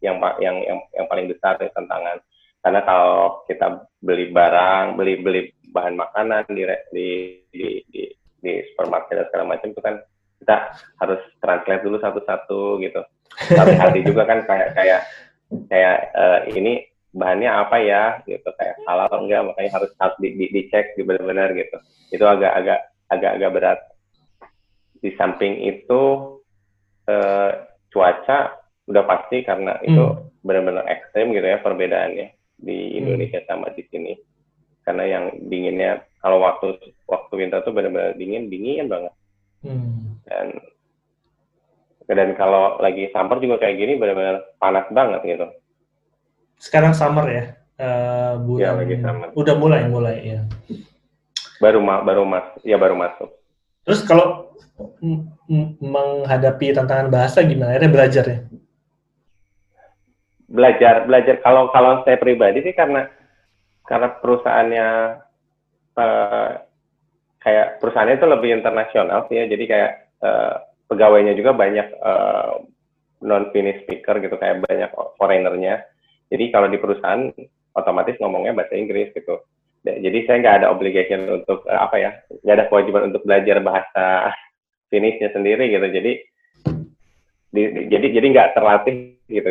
yang 0.05 0.21
yang 0.37 0.61
yang 0.61 0.79
yang 0.93 1.07
paling 1.09 1.25
besar 1.25 1.57
ya 1.57 1.73
tantangan. 1.73 2.21
Karena 2.61 2.85
kalau 2.85 3.41
kita 3.49 3.81
beli 3.97 4.29
barang 4.29 4.93
beli 4.93 5.25
beli 5.25 5.41
bahan 5.73 5.97
makanan 5.97 6.45
di 6.53 6.69
di 6.93 7.07
di 7.49 7.67
di, 7.89 8.01
di 8.45 8.53
supermarket 8.69 9.25
dan 9.25 9.25
segala 9.33 9.45
macam 9.57 9.73
itu 9.73 9.81
kan 9.81 9.95
kita 10.39 10.55
harus 11.01 11.21
translate 11.41 11.81
dulu 11.81 11.97
satu-satu 11.97 12.77
gitu 12.85 13.01
tapi 13.49 13.73
hati 13.77 13.99
juga 14.03 14.23
kan 14.27 14.43
kayak 14.43 14.69
kayak 14.75 15.01
kayak 15.69 15.97
uh, 16.13 16.39
ini 16.51 16.85
bahannya 17.09 17.49
apa 17.49 17.77
ya 17.81 18.03
gitu 18.29 18.49
kayak 18.53 18.77
salah 18.85 19.09
atau 19.09 19.25
enggak 19.25 19.41
makanya 19.49 19.71
harus 19.81 19.91
harus 19.97 20.17
di, 20.21 20.29
di, 20.37 20.45
dicek 20.53 20.93
di 20.93 21.01
benar-benar 21.01 21.57
gitu 21.57 21.77
itu 22.13 22.25
agak 22.25 22.53
agak 22.53 22.79
agak 23.09 23.31
agak 23.41 23.51
berat 23.53 23.79
di 25.01 25.09
samping 25.17 25.57
itu 25.65 26.01
uh, 27.09 27.51
cuaca 27.89 28.61
udah 28.85 29.03
pasti 29.05 29.41
karena 29.41 29.77
itu 29.81 29.97
hmm. 29.97 30.45
benar-benar 30.45 30.85
ekstrim 30.85 31.33
gitu 31.33 31.45
ya 31.45 31.57
perbedaannya 31.61 32.27
di 32.61 32.77
hmm. 32.77 32.97
Indonesia 33.01 33.39
sama 33.49 33.73
di 33.73 33.83
sini 33.89 34.13
karena 34.85 35.05
yang 35.05 35.25
dinginnya 35.49 36.05
kalau 36.21 36.41
waktu 36.41 36.77
waktu 37.05 37.33
winter 37.37 37.61
tuh 37.61 37.73
benar-benar 37.73 38.17
dingin 38.17 38.49
dingin 38.49 38.89
banget 38.89 39.13
hmm. 39.65 40.21
dan 40.29 40.45
dan 42.09 42.33
kalau 42.33 42.81
lagi 42.81 43.13
summer 43.13 43.37
juga 43.37 43.61
kayak 43.61 43.75
gini 43.77 43.93
benar-benar 44.01 44.41
panas 44.57 44.89
banget 44.89 45.21
gitu. 45.29 45.45
Sekarang 46.57 46.97
summer 46.97 47.29
ya 47.29 47.43
uh, 47.77 48.41
bulan 48.41 48.65
ya, 48.65 48.69
lagi 48.73 48.95
summer. 48.97 49.27
udah 49.37 49.55
mulai 49.55 49.81
mulai 49.85 50.17
ya. 50.25 50.41
Baru 51.61 51.85
ma 51.85 52.01
baru 52.01 52.25
mas 52.25 52.49
ya 52.65 52.81
baru 52.81 52.97
masuk. 52.97 53.29
Terus 53.85 54.01
kalau 54.09 54.49
menghadapi 55.83 56.73
tantangan 56.73 57.13
bahasa 57.13 57.45
gimana? 57.45 57.77
Akhirnya 57.77 57.93
belajar 57.93 58.25
ya? 58.25 58.39
Belajar 60.49 60.95
belajar. 61.05 61.35
Kalau 61.45 61.69
kalau 61.69 62.01
saya 62.09 62.17
pribadi 62.17 62.65
sih 62.65 62.73
karena 62.73 63.05
karena 63.85 64.17
perusahaannya 64.17 64.87
uh, 65.93 66.49
kayak 67.37 67.77
perusahaannya 67.77 68.17
itu 68.17 68.27
lebih 68.27 68.49
internasional 68.57 69.29
sih 69.29 69.37
ya. 69.37 69.45
Jadi 69.45 69.63
kayak 69.69 69.91
uh, 70.25 70.68
pegawainya 70.89 71.37
juga 71.37 71.53
banyak 71.53 71.87
uh, 72.01 72.65
non 73.21 73.53
Finnish 73.53 73.85
speaker 73.85 74.17
gitu 74.19 74.35
kayak 74.41 74.65
banyak 74.65 74.89
foreignernya. 75.21 75.85
Jadi 76.29 76.43
kalau 76.49 76.67
di 76.67 76.77
perusahaan 76.81 77.29
otomatis 77.77 78.17
ngomongnya 78.17 78.57
bahasa 78.57 78.75
Inggris 78.75 79.13
gitu. 79.13 79.39
Jadi 79.85 80.27
saya 80.27 80.43
nggak 80.43 80.57
ada 80.63 80.67
obligation 80.73 81.29
untuk 81.29 81.63
uh, 81.69 81.85
apa 81.87 81.95
ya 82.01 82.11
nggak 82.43 82.55
ada 82.57 82.65
kewajiban 82.67 83.13
untuk 83.13 83.23
belajar 83.23 83.61
bahasa 83.63 84.33
Finishnya 84.89 85.29
sendiri 85.31 85.69
gitu. 85.69 85.87
Jadi 85.87 86.11
di, 87.49 87.63
di, 87.69 87.81
jadi 87.87 88.07
jadi 88.09 88.25
nggak 88.33 88.49
terlatih 88.57 88.95
gitu. 89.29 89.49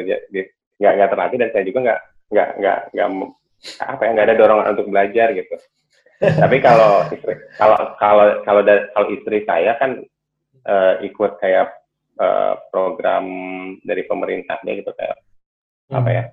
Nggak 0.79 0.93
nggak 0.99 1.11
terlatih 1.15 1.39
dan 1.39 1.49
saya 1.55 1.65
juga 1.65 1.79
nggak 1.87 2.01
nggak 2.29 2.49
nggak 2.61 2.79
nggak 2.93 3.09
apa 3.83 4.03
ya 4.05 4.11
nggak 4.15 4.27
ada 4.27 4.37
dorongan 4.39 4.71
untuk 4.75 4.87
belajar 4.91 5.29
gitu. 5.35 5.57
Tapi 6.19 6.57
kalau 6.59 7.07
istri 7.15 7.35
kalau 7.55 7.79
kalau 8.03 8.27
kalau 8.43 8.63
kalau 8.67 9.09
istri 9.15 9.47
saya 9.47 9.79
kan 9.79 10.03
uh, 10.69 11.01
ikut 11.01 11.41
kayak 11.41 11.73
uh, 12.21 12.55
program 12.71 13.25
dari 13.83 14.05
pemerintahnya 14.05 14.85
gitu 14.85 14.93
kayak 14.95 15.17
hmm. 15.89 15.99
apa 15.99 16.09
ya 16.13 16.25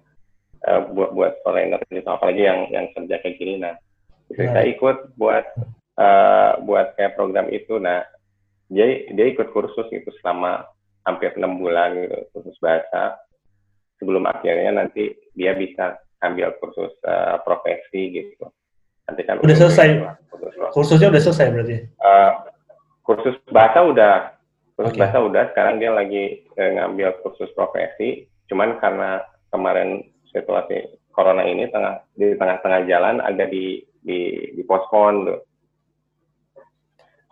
uh, 0.67 0.81
buat 0.91 1.09
buat 1.15 1.33
foreigner 1.41 1.81
gitu 1.87 2.05
apalagi 2.05 2.43
yang 2.43 2.67
yang 2.69 2.85
kerja 2.91 3.15
kayak 3.23 3.39
gini 3.39 3.63
nah 3.63 3.73
istri 4.27 4.51
saya 4.51 4.67
ikut 4.67 5.15
buat 5.15 5.45
uh, 5.97 6.59
buat 6.67 6.93
kayak 6.99 7.15
program 7.15 7.47
itu 7.49 7.79
nah 7.79 8.03
dia 8.67 9.07
dia 9.13 9.25
ikut 9.31 9.49
kursus 9.55 9.87
itu 9.89 10.09
selama 10.21 10.67
hampir 11.05 11.33
enam 11.37 11.61
bulan 11.61 11.95
gitu 11.95 12.17
kursus 12.33 12.57
bahasa 12.59 13.17
sebelum 14.01 14.27
akhirnya 14.27 14.83
nanti 14.83 15.15
dia 15.37 15.55
bisa 15.55 15.95
ambil 16.23 16.55
kursus 16.57 16.91
uh, 17.05 17.39
profesi 17.43 18.11
gitu. 18.11 18.45
Nanti 19.05 19.21
kan 19.23 19.37
udah 19.37 19.57
selesai. 19.57 19.87
Kursusnya 20.73 21.13
udah 21.13 21.21
selesai 21.21 21.47
berarti. 21.53 21.75
Uh, 22.01 22.31
kursus 23.05 23.37
bahasa 23.53 23.85
udah, 23.85 24.15
kursus 24.73 24.97
okay. 24.97 25.01
bahasa 25.05 25.17
udah. 25.21 25.43
Sekarang 25.53 25.77
dia 25.77 25.93
lagi 25.93 26.43
uh, 26.57 26.71
ngambil 26.81 27.21
kursus 27.21 27.47
profesi. 27.53 28.25
Cuman 28.49 28.81
karena 28.81 29.21
kemarin 29.53 30.03
situasi 30.33 30.99
corona 31.13 31.45
ini 31.47 31.69
tengah 31.71 32.03
di 32.17 32.35
tengah-tengah 32.35 32.81
jalan 32.89 33.23
agak 33.23 33.53
di 33.53 33.85
di 34.01 34.51
di 34.57 34.61
postpone 34.65 35.17
tuh. 35.29 35.39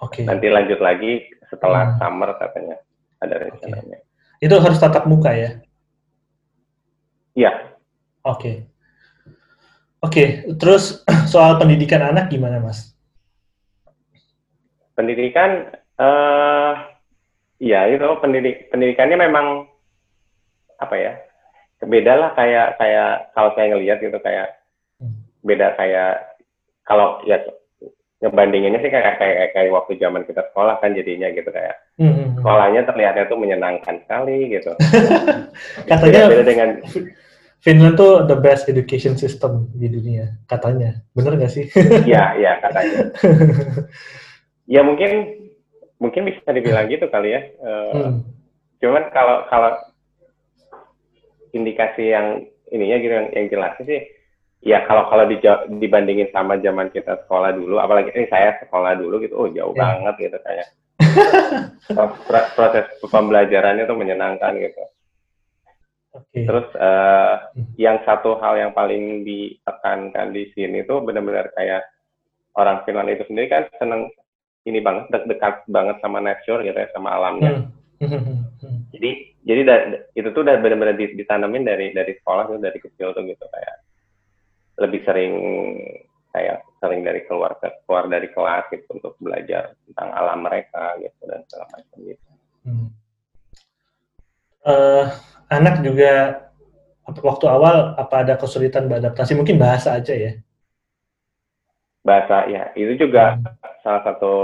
Oke. 0.05 0.21
Okay. 0.21 0.23
Nanti 0.23 0.47
lanjut 0.47 0.79
lagi 0.79 1.25
setelah 1.51 1.93
hmm. 1.93 1.97
summer 1.99 2.29
katanya 2.37 2.77
ada 3.19 3.35
rencananya. 3.41 3.99
Okay. 3.99 4.45
Itu 4.45 4.55
harus 4.61 4.77
tatap 4.79 5.09
muka 5.09 5.33
ya? 5.33 5.51
Iya. 7.33 7.51
Oke. 8.23 8.37
Okay. 8.37 8.55
Oke, 10.03 10.19
okay. 10.19 10.27
terus 10.59 10.99
soal 11.31 11.55
pendidikan 11.55 12.03
anak 12.03 12.27
gimana, 12.27 12.59
Mas? 12.59 12.92
Pendidikan, 14.93 15.73
uh, 15.97 16.73
ya 17.57 17.89
itu 17.89 18.07
pendidik 18.21 18.69
pendidikannya 18.69 19.17
memang 19.17 19.47
apa 20.77 20.95
ya? 20.95 21.13
Beda 21.83 22.13
lah 22.15 22.31
kayak 22.37 22.79
kayak 22.79 23.33
kalau 23.35 23.49
saya 23.57 23.75
ngelihat 23.75 23.99
gitu 23.99 24.17
kayak 24.23 24.55
hmm. 25.03 25.17
beda 25.43 25.75
kayak 25.75 26.39
kalau 26.87 27.19
ya 27.27 27.41
ngebandinginnya 28.23 28.79
sih 28.79 28.87
kayak 28.87 29.19
kayak 29.19 29.51
kayak 29.51 29.75
waktu 29.75 29.99
zaman 29.99 30.23
kita 30.23 30.47
sekolah 30.47 30.79
kan 30.79 30.95
jadinya 30.95 31.27
gitu 31.35 31.51
kayak 31.51 31.75
hmm. 31.99 32.07
hmm, 32.07 32.15
hmm. 32.15 32.33
sekolahnya 32.39 32.81
terlihatnya 32.87 33.25
tuh 33.27 33.39
menyenangkan 33.39 33.95
sekali 34.07 34.47
gitu. 34.47 34.71
Katanya 35.91 36.31
beda, 36.31 36.31
beda 36.31 36.43
dengan 36.47 36.69
Finland 37.63 37.95
tuh 37.95 38.27
the 38.27 38.35
best 38.35 38.67
education 38.67 39.15
system 39.15 39.71
di 39.71 39.87
dunia 39.87 40.35
katanya. 40.51 40.99
Bener 41.15 41.39
gak 41.39 41.47
sih? 41.47 41.71
Iya, 42.03 42.35
iya 42.35 42.51
katanya. 42.63 43.07
Ya 44.69 44.81
mungkin 44.83 45.39
mungkin 45.99 46.27
bisa 46.27 46.49
dibilang 46.51 46.87
gitu 46.91 47.07
kali 47.07 47.35
ya. 47.35 47.41
Uh, 47.63 47.91
hmm. 47.93 48.13
Cuman 48.83 49.03
kalau 49.15 49.47
kalau 49.47 49.71
indikasi 51.53 52.11
yang 52.11 52.43
ininya 52.73 52.97
gitu 52.97 53.13
yang, 53.13 53.29
yang 53.31 53.47
jelas 53.53 53.77
sih 53.85 54.01
ya 54.63 54.81
kalau 54.87 55.05
kalau 55.11 55.27
di, 55.27 55.37
dibandingin 55.77 56.31
sama 56.31 56.57
zaman 56.57 56.89
kita 56.89 57.19
sekolah 57.23 57.51
dulu 57.53 57.77
apalagi 57.77 58.15
ini 58.15 58.25
saya 58.31 58.57
sekolah 58.63 58.95
dulu 58.95 59.19
gitu 59.21 59.35
oh 59.35 59.47
jauh 59.51 59.75
yeah. 59.75 59.99
banget 59.99 60.31
gitu 60.31 60.37
kayak 60.41 60.67
proses 62.57 62.85
pembelajarannya 63.03 63.83
tuh 63.83 63.99
menyenangkan 63.99 64.55
gitu 64.57 64.83
okay. 66.15 66.47
terus 66.47 66.67
uh, 66.79 67.51
yang 67.75 67.99
satu 68.07 68.39
hal 68.39 68.55
yang 68.55 68.71
paling 68.71 69.27
ditekankan 69.27 70.31
di 70.31 70.47
sini 70.55 70.87
tuh 70.87 71.03
benar-benar 71.03 71.51
kayak 71.53 71.83
orang 72.55 72.81
Finland 72.87 73.11
itu 73.11 73.27
sendiri 73.27 73.51
kan 73.51 73.67
seneng 73.77 74.07
ini 74.63 74.79
banget 74.79 75.11
dekat 75.27 75.63
banget 75.67 75.99
sama 75.99 76.23
nature 76.23 76.63
gitu 76.63 76.77
ya 76.77 76.87
sama 76.95 77.19
alamnya 77.19 77.67
hmm. 77.99 78.89
jadi 78.95 79.11
jadi 79.43 79.61
da, 79.67 79.75
itu 80.15 80.27
tuh 80.31 80.41
udah 80.43 80.55
benar-benar 80.59 80.95
ditanamin 80.95 81.67
dari 81.67 81.91
dari 81.91 82.15
sekolah 82.19 82.47
tuh 82.47 82.59
dari 82.63 82.79
kecil 82.79 83.11
tuh 83.11 83.23
gitu 83.27 83.45
kayak 83.51 83.75
lebih 84.79 85.03
sering 85.03 85.33
kayak 86.33 86.65
sering 86.81 87.05
dari 87.05 87.21
keluar 87.29 87.53
keluar 87.85 88.09
dari 88.09 88.27
kelas 88.33 88.65
gitu 88.73 88.87
untuk 88.97 89.13
belajar 89.21 89.77
tentang 89.85 90.09
alam 90.17 90.41
mereka 90.41 90.97
gitu 90.97 91.21
dan 91.29 91.45
segala 91.45 91.65
macam 91.69 91.97
gitu. 92.01 92.29
Hmm. 92.65 92.89
Uh, 94.63 95.05
anak 95.51 95.83
juga 95.85 96.47
waktu 97.05 97.45
awal 97.45 97.93
apa 97.99 98.15
ada 98.25 98.33
kesulitan 98.39 98.89
beradaptasi 98.89 99.37
mungkin 99.37 99.61
bahasa 99.61 99.93
aja 99.93 100.15
ya? 100.15 100.33
Bahasa 102.01 102.49
ya 102.49 102.73
itu 102.73 102.97
juga 102.97 103.37
hmm. 103.37 103.72
Salah 103.83 104.01
satu 104.07 104.35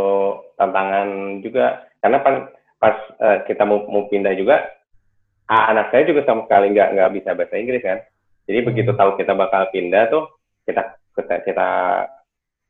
tantangan 0.59 1.39
juga. 1.41 1.87
Karena 2.03 2.19
pas, 2.21 2.35
pas 2.77 2.95
uh, 3.19 3.37
kita 3.47 3.63
mau, 3.63 3.87
mau 3.87 4.05
pindah 4.11 4.35
juga 4.35 4.67
anak 5.49 5.89
saya 5.89 6.05
juga 6.05 6.21
sama 6.29 6.45
sekali 6.45 6.77
nggak 6.77 6.89
nggak 6.93 7.11
bisa 7.17 7.29
bahasa 7.33 7.57
Inggris 7.57 7.81
kan. 7.81 7.99
Jadi 8.45 8.59
begitu 8.61 8.91
tahu 8.93 9.17
kita 9.17 9.33
bakal 9.33 9.65
pindah 9.73 10.05
tuh 10.13 10.29
kita 10.69 10.93
kita 11.17 11.35
kita 11.41 11.69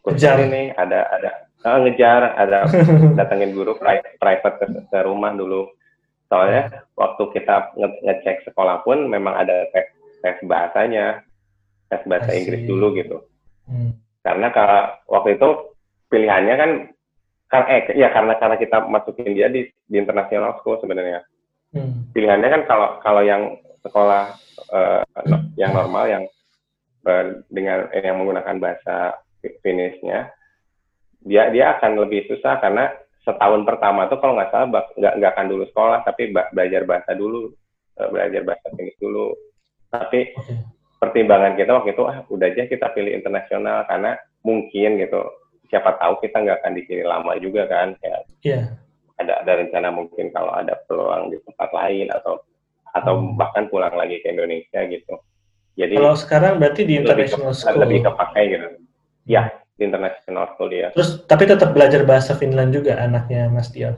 kejar 0.07 0.39
ini 0.47 0.71
ada 0.79 1.11
ada 1.11 1.31
uh, 1.67 1.77
ngejar 1.83 2.39
ada 2.39 2.63
datangin 3.19 3.51
guru 3.51 3.75
private 3.75 4.55
ke, 4.63 4.65
ke 4.87 4.99
rumah 5.03 5.35
dulu. 5.35 5.67
Soalnya 6.31 6.87
waktu 6.95 7.23
kita 7.35 7.75
nge 7.75 7.89
ngecek 8.05 8.37
sekolah 8.47 8.85
pun 8.87 9.11
memang 9.11 9.35
ada 9.35 9.67
tes 9.75 9.91
tes 10.23 10.39
bahasanya 10.47 11.19
tes 11.91 11.99
bahasa 12.07 12.31
Inggris 12.31 12.63
dulu 12.63 12.95
gitu. 12.95 13.19
Hmm. 13.69 13.93
karena 14.25 14.49
kalau 14.49 14.97
waktu 15.13 15.37
itu 15.37 15.49
pilihannya 16.09 16.55
kan 16.57 16.71
kan 17.49 17.63
eh 17.65 17.97
ya 17.97 18.13
karena 18.13 18.37
karena 18.37 18.57
kita 18.61 18.85
masukin 18.85 19.33
dia 19.33 19.49
di 19.49 19.65
di 19.89 19.95
international 19.97 20.57
school 20.61 20.77
sebenarnya. 20.81 21.25
Hmm. 21.69 22.09
pilihannya 22.17 22.49
kan 22.49 22.61
kalau 22.65 22.97
kalau 23.05 23.21
yang 23.21 23.53
sekolah 23.85 24.33
uh, 24.73 25.05
yang 25.53 25.69
normal 25.69 26.09
yang 26.09 26.25
dengan 27.53 27.85
eh, 27.93 28.01
yang 28.01 28.17
menggunakan 28.17 28.57
bahasa 28.57 29.21
Finishnya 29.61 30.33
dia 31.21 31.53
dia 31.53 31.77
akan 31.77 32.01
lebih 32.01 32.25
susah 32.25 32.57
karena 32.57 32.89
setahun 33.21 33.69
pertama 33.69 34.09
tuh 34.09 34.17
kalau 34.17 34.33
nggak 34.33 34.49
salah 34.49 34.67
nggak 34.71 35.13
nggak 35.21 35.31
akan 35.37 35.47
dulu 35.47 35.63
sekolah 35.69 36.01
tapi 36.01 36.33
belajar 36.33 36.89
bahasa 36.89 37.13
dulu 37.13 37.53
uh, 37.99 38.09
belajar 38.09 38.41
bahasa 38.47 38.67
Finnish 38.73 38.97
dulu. 38.97 39.35
Tapi 39.89 40.31
pertimbangan 40.99 41.53
kita 41.55 41.71
waktu 41.75 41.91
itu 41.95 42.03
ah 42.07 42.23
udah 42.27 42.47
aja 42.47 42.63
kita 42.67 42.87
pilih 42.95 43.11
internasional 43.15 43.87
karena 43.87 44.15
mungkin 44.43 44.99
gitu 44.99 45.21
siapa 45.69 45.95
tahu 46.01 46.19
kita 46.25 46.41
nggak 46.41 46.57
akan 46.61 46.73
di 46.75 46.83
sini 46.89 47.03
lama 47.05 47.31
juga 47.37 47.69
kan 47.69 47.95
ya. 48.01 48.17
Yeah. 48.41 48.65
ada 49.19 49.43
ada 49.43 49.51
rencana 49.59 49.91
mungkin 49.91 50.31
kalau 50.31 50.55
ada 50.55 50.79
peluang 50.87 51.29
di 51.29 51.37
tempat 51.43 51.69
lain 51.75 52.07
atau 52.07 52.39
atau 52.95 53.13
hmm. 53.19 53.35
bahkan 53.35 53.67
pulang 53.67 53.93
lagi 53.93 54.23
ke 54.23 54.31
Indonesia 54.31 54.79
gitu. 54.87 55.19
Jadi 55.75 55.95
kalau 55.95 56.15
sekarang 56.15 56.59
berarti 56.59 56.81
di 56.87 56.93
international 56.99 57.51
lebih 57.51 57.61
school. 57.61 57.79
lebih 57.83 57.99
kepakai 58.07 58.43
gitu. 58.47 58.67
Ya 59.27 59.43
di 59.79 59.87
international 59.87 60.45
school 60.55 60.67
dia 60.67 60.91
terus 60.91 61.23
tapi 61.23 61.47
tetap 61.47 61.71
belajar 61.71 62.03
bahasa 62.03 62.35
Finland 62.35 62.75
juga 62.75 62.99
anaknya 62.99 63.47
Mas 63.47 63.71
Dion 63.71 63.95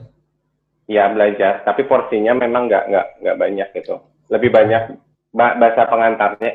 ya 0.90 1.10
belajar. 1.10 1.62
Tapi 1.64 1.86
porsinya 1.86 2.36
memang 2.36 2.66
nggak 2.66 2.84
nggak 2.90 3.06
nggak 3.22 3.36
banyak 3.38 3.68
gitu. 3.80 3.96
Lebih 4.28 4.50
banyak 4.50 4.82
bahasa 5.32 5.88
pengantarnya 5.88 6.52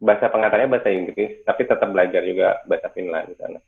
bahasa 0.00 0.32
pengantarnya 0.32 0.68
bahasa 0.70 0.88
Inggris, 0.88 1.44
tapi 1.44 1.68
tetap 1.68 1.88
belajar 1.92 2.22
juga 2.24 2.62
bahasa 2.64 2.88
Finland 2.94 3.28
di 3.28 3.36
sana. 3.36 3.58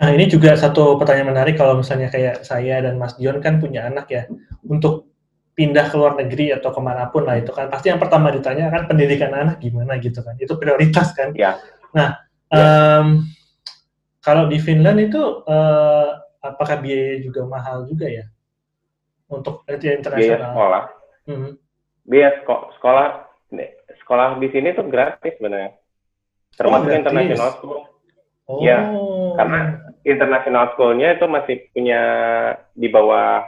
Nah 0.00 0.08
ini 0.16 0.24
juga 0.26 0.56
satu 0.56 0.96
pertanyaan 0.96 1.36
menarik 1.36 1.60
kalau 1.60 1.76
misalnya 1.78 2.08
kayak 2.08 2.42
saya 2.42 2.80
dan 2.80 2.96
Mas 2.96 3.14
Dion 3.20 3.38
kan 3.44 3.60
punya 3.60 3.84
anak 3.86 4.08
ya, 4.08 4.24
untuk 4.64 5.12
pindah 5.52 5.92
ke 5.92 5.96
luar 6.00 6.16
negeri 6.16 6.56
atau 6.56 6.72
ke 6.72 6.80
mana 6.80 7.12
pun 7.12 7.28
lah 7.28 7.36
itu 7.36 7.52
kan 7.52 7.68
pasti 7.68 7.92
yang 7.92 8.00
pertama 8.00 8.32
ditanya 8.32 8.72
kan 8.72 8.88
pendidikan 8.88 9.30
anak 9.36 9.60
gimana 9.60 10.00
gitu 10.00 10.24
kan, 10.24 10.34
itu 10.40 10.56
prioritas 10.56 11.12
kan. 11.12 11.36
Ya. 11.36 11.60
Nah 11.92 12.16
ya. 12.48 12.64
Um, 13.04 13.28
kalau 14.24 14.48
di 14.48 14.56
Finland 14.56 15.00
itu 15.00 15.44
uh, 15.44 16.16
apakah 16.40 16.80
biaya 16.80 17.20
juga 17.20 17.44
mahal 17.44 17.84
juga 17.84 18.08
ya 18.08 18.24
untuk 19.28 19.68
internasional? 19.68 20.16
Biaya 20.16 20.38
sekolah. 20.48 20.84
Hmm. 21.28 21.50
Biaya 22.08 22.30
sekolah 22.40 22.66
sekolah 24.10 24.42
di 24.42 24.50
sini 24.50 24.74
tuh 24.74 24.90
gratis 24.90 25.38
sebenarnya 25.38 25.78
termasuk 26.58 26.90
oh, 26.90 26.98
international 26.98 27.50
school 27.54 27.80
oh. 28.50 28.58
ya 28.58 28.90
karena 29.38 29.60
international 30.04 30.72
schoolnya 30.72 31.16
itu 31.16 31.26
masih 31.28 31.56
punya 31.72 32.02
di 32.72 32.88
bawah 32.88 33.44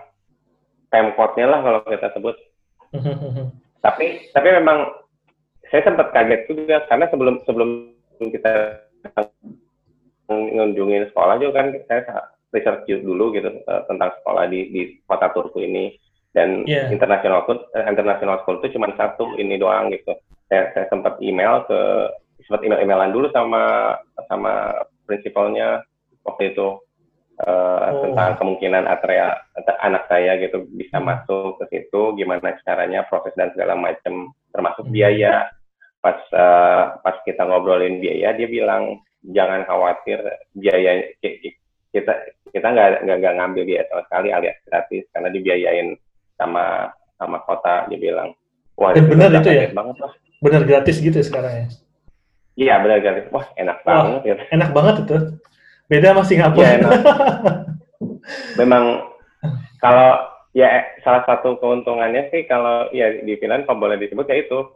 pemkotnya 0.93 1.49
lah 1.49 1.61
kalau 1.65 1.81
kita 1.89 2.09
sebut. 2.13 2.37
Tapi 3.83 4.31
tapi 4.31 4.49
memang 4.63 4.95
saya 5.67 5.83
sempat 5.83 6.15
kaget 6.15 6.47
juga 6.47 6.87
karena 6.87 7.11
sebelum 7.11 7.43
sebelum 7.43 7.91
kita 8.31 8.79
mengunjungi 10.31 11.11
sekolah 11.11 11.43
juga 11.43 11.59
kan 11.59 11.75
saya 11.91 12.31
research 12.55 12.87
dulu 13.03 13.35
gitu 13.35 13.51
eh, 13.51 13.83
tentang 13.91 14.15
sekolah 14.23 14.47
di 14.47 14.71
di 14.71 14.83
kota 15.03 15.35
Turku 15.35 15.67
ini. 15.67 15.99
Dan 16.33 16.65
yeah. 16.65 16.89
international 16.89 17.45
school 17.45 17.61
uh, 17.77 17.85
international 17.91 18.41
school 18.41 18.57
itu 18.63 18.79
cuma 18.79 18.89
satu 18.97 19.37
ini 19.37 19.61
doang 19.61 19.93
gitu. 19.93 20.17
Saya, 20.49 20.73
saya 20.73 20.87
sempat 20.89 21.21
email 21.21 21.67
ke 21.69 21.81
sempat 22.49 22.65
email-emailan 22.65 23.13
dulu 23.13 23.29
sama 23.37 23.97
sama 24.33 24.73
prinsipalnya 25.05 25.85
waktu 26.27 26.55
itu 26.55 26.79
uh, 27.43 27.89
oh. 27.93 28.01
tentang 28.07 28.39
kemungkinan 28.39 28.85
Atrea 28.87 29.43
anak 29.83 30.07
saya 30.07 30.39
gitu 30.39 30.67
bisa 30.73 30.99
hmm. 30.99 31.07
masuk 31.07 31.59
ke 31.63 31.65
situ 31.71 32.15
gimana 32.19 32.57
caranya 32.63 33.07
proses 33.07 33.35
dan 33.35 33.51
segala 33.55 33.75
macam 33.79 34.31
termasuk 34.55 34.87
hmm. 34.89 34.95
biaya 34.95 35.49
pas 36.03 36.19
uh, 36.35 36.99
pas 37.03 37.17
kita 37.23 37.47
ngobrolin 37.47 38.03
biaya 38.03 38.35
dia 38.35 38.49
bilang 38.51 38.99
jangan 39.23 39.63
khawatir 39.71 40.19
biaya 40.59 41.15
kita 41.95 42.13
kita 42.51 42.67
nggak 42.67 43.07
nggak 43.07 43.35
ngambil 43.39 43.63
biaya 43.63 43.87
sama 43.87 44.03
sekali 44.11 44.29
alias 44.35 44.59
gratis 44.67 45.05
karena 45.15 45.29
dibiayain 45.31 45.89
sama 46.35 46.91
sama 47.23 47.39
kota 47.47 47.87
dia 47.87 48.03
bilang 48.03 48.35
wah 48.75 48.91
itu 48.91 49.07
benar 49.07 49.31
itu 49.31 49.51
ya 49.51 49.71
banget 49.71 49.97
lah 50.03 50.13
benar 50.43 50.63
gratis 50.67 50.99
gitu 50.99 51.15
ya 51.15 51.27
sekarang 51.27 51.55
ya? 51.55 51.67
Iya 52.53 52.75
benar 52.85 52.99
gratis. 53.01 53.27
Wah 53.33 53.47
enak 53.57 53.77
Wah, 53.87 53.93
banget. 54.05 54.21
Ya. 54.29 54.35
Enak 54.53 54.71
banget 54.77 54.95
itu. 55.07 55.17
Beda 55.93 56.17
masih 56.17 56.41
Singapura. 56.41 56.65
Ya, 56.65 56.81
Memang 58.59 59.13
kalau 59.77 60.25
ya 60.57 60.89
salah 61.05 61.21
satu 61.29 61.61
keuntungannya 61.61 62.33
sih 62.33 62.49
kalau 62.49 62.89
ya 62.97 63.21
di 63.21 63.37
Finland 63.37 63.69
kalau 63.69 63.85
boleh 63.85 64.01
disebut 64.01 64.25
ya 64.25 64.41
itu 64.41 64.73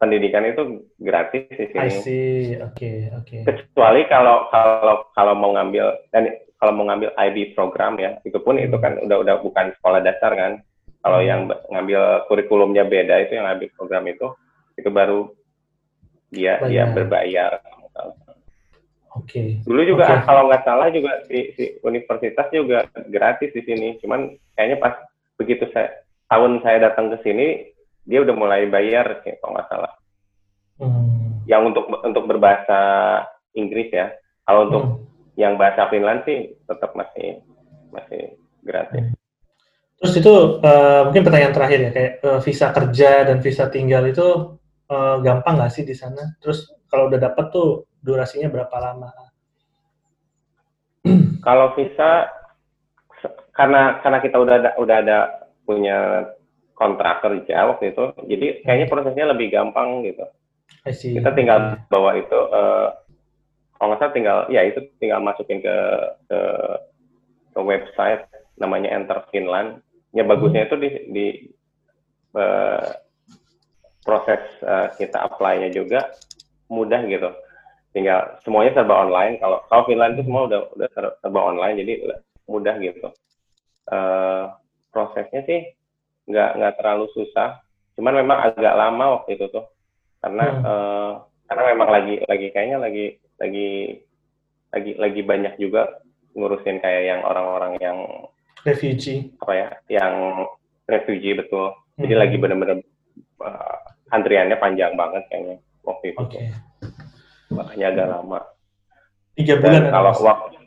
pendidikan 0.00 0.48
itu 0.48 0.88
gratis 0.96 1.44
di 1.52 1.68
sini. 1.68 1.84
I 1.84 1.90
see. 1.92 2.56
Oke, 2.64 2.72
okay, 2.72 2.96
oke. 3.12 3.28
Okay. 3.28 3.42
Kecuali 3.44 4.08
kalau 4.08 4.48
kalau 4.48 5.04
kalau 5.12 5.34
mau 5.36 5.52
ngambil 5.52 5.92
dan 6.16 6.32
kalau 6.56 6.72
mau 6.72 6.88
ngambil 6.88 7.12
IB 7.12 7.52
program 7.52 8.00
ya, 8.00 8.16
itu 8.24 8.40
pun 8.40 8.56
hmm. 8.56 8.72
itu 8.72 8.76
kan 8.80 8.96
udah 9.04 9.16
udah 9.20 9.36
bukan 9.44 9.74
sekolah 9.76 10.00
dasar 10.00 10.32
kan. 10.32 10.64
Kalau 11.04 11.20
hmm. 11.20 11.28
yang 11.28 11.40
ngambil 11.68 12.24
kurikulumnya 12.30 12.88
beda 12.88 13.20
itu 13.20 13.36
yang 13.36 13.44
IB 13.52 13.74
program 13.76 14.08
itu 14.08 14.32
itu 14.80 14.88
baru 14.88 15.28
dia 16.32 16.56
Bayar. 16.62 16.68
dia 16.70 16.84
berbayar. 16.94 17.52
Oke. 19.18 19.30
Okay. 19.30 19.48
Dulu 19.66 19.82
juga 19.82 20.04
okay. 20.06 20.22
kalau 20.24 20.46
nggak 20.46 20.62
salah 20.62 20.88
juga 20.94 21.12
si, 21.26 21.52
si 21.58 21.64
universitas 21.82 22.46
juga 22.54 22.86
gratis 23.10 23.50
di 23.50 23.62
sini. 23.66 23.88
Cuman 23.98 24.38
kayaknya 24.54 24.78
pas 24.78 24.94
begitu 25.38 25.66
saya 25.74 25.90
tahun 26.30 26.62
saya 26.62 26.90
datang 26.90 27.10
ke 27.14 27.18
sini 27.26 27.46
dia 28.08 28.24
udah 28.24 28.34
mulai 28.34 28.70
bayar 28.70 29.20
sih 29.26 29.34
kalau 29.42 29.58
nggak 29.58 29.68
salah. 29.68 29.92
Hmm. 30.78 31.42
Yang 31.50 31.62
untuk 31.74 31.84
untuk 32.04 32.24
berbahasa 32.30 32.80
Inggris 33.58 33.90
ya. 33.90 34.14
Kalau 34.46 34.70
untuk 34.70 34.84
hmm. 34.84 34.98
yang 35.34 35.58
bahasa 35.58 35.90
Finland 35.90 36.22
sih 36.22 36.54
tetap 36.64 36.94
masih 36.94 37.42
masih 37.90 38.38
gratis. 38.62 39.04
Hmm. 39.04 39.16
Terus 39.98 40.14
itu 40.22 40.34
uh, 40.62 41.10
mungkin 41.10 41.26
pertanyaan 41.26 41.54
terakhir 41.56 41.78
ya 41.82 41.90
kayak 41.90 42.12
uh, 42.22 42.38
visa 42.38 42.70
kerja 42.70 43.10
dan 43.26 43.42
visa 43.42 43.66
tinggal 43.66 44.06
itu 44.06 44.54
uh, 44.86 45.16
gampang 45.18 45.58
nggak 45.58 45.74
sih 45.74 45.82
di 45.82 45.96
sana? 45.96 46.38
Terus 46.38 46.70
kalau 46.86 47.10
udah 47.10 47.18
dapet 47.18 47.50
tuh 47.50 47.87
durasinya 48.02 48.48
berapa 48.50 48.76
lama? 48.78 49.10
Kalau 51.38 51.72
visa 51.78 52.28
karena 53.54 54.02
karena 54.04 54.18
kita 54.20 54.36
udah 54.36 54.54
ada 54.58 54.70
udah 54.76 54.96
ada 55.00 55.18
punya 55.64 56.28
kontrak 56.78 57.24
kerja 57.24 57.74
waktu 57.74 57.90
itu, 57.90 58.04
jadi 58.30 58.46
kayaknya 58.62 58.86
hmm. 58.86 58.94
prosesnya 58.94 59.26
lebih 59.34 59.50
gampang 59.50 60.06
gitu. 60.06 60.22
Kita 60.86 61.34
tinggal 61.34 61.82
bawa 61.90 62.14
itu, 62.14 62.38
uh, 62.38 62.94
kalau 63.74 63.86
nggak 63.90 63.98
salah 63.98 64.14
tinggal, 64.14 64.38
ya 64.46 64.62
itu 64.62 64.78
tinggal 65.02 65.18
masukin 65.18 65.58
ke 65.58 65.76
ke, 66.30 66.40
ke 67.56 67.60
website 67.60 68.30
namanya 68.62 68.94
Enter 68.94 69.26
Finland. 69.34 69.82
Ya 70.14 70.22
bagusnya 70.22 70.64
hmm. 70.64 70.68
itu 70.70 70.76
di, 70.78 70.90
di 71.10 71.26
uh, 72.38 72.94
proses 74.06 74.42
uh, 74.62 74.94
kita 74.94 75.18
apply-nya 75.24 75.74
juga 75.74 76.14
mudah 76.70 77.02
gitu. 77.10 77.30
Tinggal 77.98 78.38
semuanya 78.46 78.78
serba 78.78 78.94
online. 79.10 79.42
Kalau 79.42 79.58
kalau 79.66 79.82
Finland 79.90 80.14
itu 80.14 80.30
semua 80.30 80.46
udah 80.46 80.70
udah 80.78 80.88
serba 80.94 81.40
online, 81.42 81.82
jadi 81.82 81.92
mudah 82.46 82.78
gitu. 82.78 83.10
Uh, 83.90 84.54
prosesnya 84.94 85.42
sih 85.50 85.74
nggak 86.30 86.62
nggak 86.62 86.74
terlalu 86.78 87.10
susah. 87.10 87.58
Cuman 87.98 88.22
memang 88.22 88.38
agak 88.54 88.78
lama 88.78 89.18
waktu 89.18 89.34
itu 89.34 89.50
tuh, 89.50 89.66
karena 90.22 90.46
hmm. 90.46 90.62
uh, 90.62 91.12
karena 91.50 91.62
memang 91.74 91.88
lagi 91.90 92.14
lagi 92.30 92.46
kayaknya 92.54 92.78
lagi 92.78 93.18
lagi 93.42 93.68
lagi 94.70 94.92
lagi 94.94 95.20
banyak 95.26 95.54
juga 95.58 95.98
ngurusin 96.38 96.78
kayak 96.78 97.02
yang 97.02 97.20
orang-orang 97.26 97.82
yang 97.82 97.98
refugee 98.62 99.34
apa 99.42 99.52
ya, 99.58 99.68
yang 99.90 100.46
refugee 100.86 101.34
betul. 101.34 101.74
Jadi 101.98 102.14
hmm. 102.14 102.22
lagi 102.22 102.36
benar-benar 102.38 102.78
uh, 103.42 103.78
antriannya 104.14 104.54
panjang 104.62 104.94
banget 104.94 105.26
kayaknya 105.34 105.58
waktu 105.82 106.14
itu. 106.14 106.22
Okay. 106.22 106.46
Makanya 107.58 107.86
agak 107.90 108.06
lama. 108.14 108.40
Tiga 109.34 109.54
bulan. 109.58 109.74
Dan 109.74 109.84
kalau 109.90 110.12
waktu, 110.22 110.58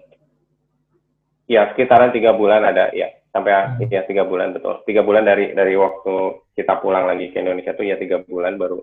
ya 1.47 1.61
sekitaran 1.71 2.11
tiga 2.11 2.31
bulan 2.35 2.61
ada 2.63 2.91
ya 2.95 3.11
sampai 3.31 3.79
hmm. 3.79 3.87
ya 3.91 4.03
tiga 4.07 4.23
bulan 4.27 4.51
betul. 4.51 4.83
Tiga 4.83 5.01
bulan 5.03 5.23
dari 5.23 5.55
dari 5.55 5.75
waktu 5.79 6.43
kita 6.55 6.83
pulang 6.83 7.07
lagi 7.07 7.31
ke 7.31 7.39
Indonesia 7.39 7.71
tuh 7.75 7.87
ya 7.87 7.95
tiga 7.95 8.23
bulan 8.23 8.59
baru 8.59 8.79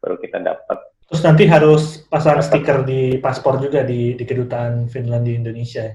baru 0.00 0.16
kita 0.20 0.40
dapat. 0.40 0.78
Terus 1.10 1.22
nanti 1.26 1.44
harus 1.44 2.06
pasang 2.06 2.38
dapet. 2.38 2.48
stiker 2.48 2.78
di 2.86 3.18
paspor 3.18 3.60
juga 3.60 3.84
di 3.84 4.16
di 4.16 4.24
kedutaan 4.24 4.88
Finland 4.88 5.24
di 5.26 5.32
Indonesia. 5.36 5.90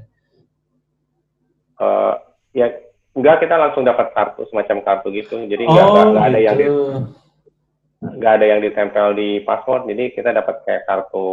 Uh, 1.76 2.14
ya 2.54 2.70
enggak 3.16 3.48
kita 3.48 3.56
langsung 3.56 3.88
dapat 3.88 4.12
kartu 4.12 4.44
semacam 4.52 4.78
kartu 4.84 5.08
gitu. 5.16 5.42
Jadi 5.48 5.64
enggak, 5.66 5.88
oh, 5.88 6.14
enggak, 6.14 6.14
gitu. 6.14 6.30
ada 6.30 6.40
yang 6.40 6.58
di, 6.60 6.68
nggak 8.20 8.34
ada 8.38 8.46
yang 8.46 8.62
ditempel 8.62 9.18
di 9.18 9.42
paspor 9.42 9.90
jadi 9.90 10.14
kita 10.14 10.30
dapat 10.36 10.62
kayak 10.68 10.86
kartu 10.86 11.28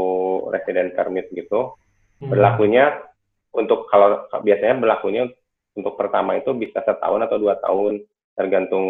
resident 0.49 0.97
permit 0.97 1.29
gitu 1.33 1.77
Hmm. 2.23 2.31
Berlakunya 2.31 3.03
untuk 3.51 3.91
kalau 3.91 4.31
biasanya 4.31 4.79
berlakunya 4.79 5.27
untuk 5.75 5.99
pertama 5.99 6.39
itu 6.39 6.55
bisa 6.55 6.79
setahun 6.87 7.27
atau 7.27 7.37
dua 7.43 7.59
tahun 7.59 8.07
tergantung 8.39 8.87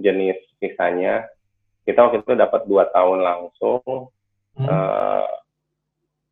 jenis 0.00 0.40
visanya. 0.56 1.28
Kita 1.84 2.08
waktu 2.08 2.24
itu 2.24 2.32
dapat 2.34 2.64
dua 2.66 2.88
tahun 2.90 3.22
langsung, 3.22 4.10
hmm. 4.56 4.66
uh, 4.66 5.28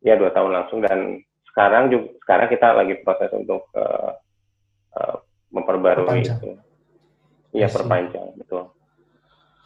ya 0.01 0.17
dua 0.17 0.33
tahun 0.33 0.51
langsung 0.51 0.81
dan 0.81 1.21
sekarang 1.53 1.93
juga 1.93 2.11
sekarang 2.25 2.47
kita 2.51 2.67
lagi 2.75 2.93
proses 3.05 3.31
untuk 3.31 3.69
uh, 3.77 4.11
uh, 4.97 5.15
memperbarui 5.53 6.25
itu. 6.25 6.57
Iya 7.55 7.71
perpanjang 7.71 8.35
betul. 8.35 8.74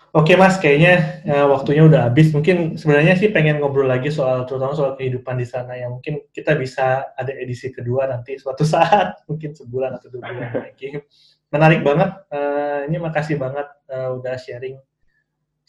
Oke 0.09 0.33
mas, 0.33 0.57
kayaknya 0.57 1.21
uh, 1.29 1.47
waktunya 1.53 1.85
udah 1.85 2.09
habis. 2.09 2.33
Mungkin 2.33 2.81
sebenarnya 2.81 3.13
sih 3.13 3.29
pengen 3.29 3.61
ngobrol 3.61 3.85
lagi 3.85 4.09
soal 4.09 4.43
terutama 4.49 4.73
soal 4.73 4.97
kehidupan 4.97 5.37
di 5.37 5.45
sana 5.45 5.77
yang 5.77 6.01
mungkin 6.01 6.25
kita 6.33 6.57
bisa 6.57 7.13
ada 7.13 7.29
edisi 7.29 7.69
kedua 7.69 8.09
nanti 8.09 8.37
suatu 8.41 8.65
saat, 8.73 9.21
mungkin 9.29 9.53
sebulan 9.53 10.01
atau 10.01 10.09
dua 10.09 10.25
bulan 10.25 10.51
lagi. 10.65 10.97
Menarik 11.53 11.81
banget. 11.85 12.09
Uh, 12.33 12.89
ini 12.89 12.97
makasih 12.97 13.37
banget 13.37 13.69
uh, 13.93 14.17
udah 14.17 14.33
sharing. 14.37 14.81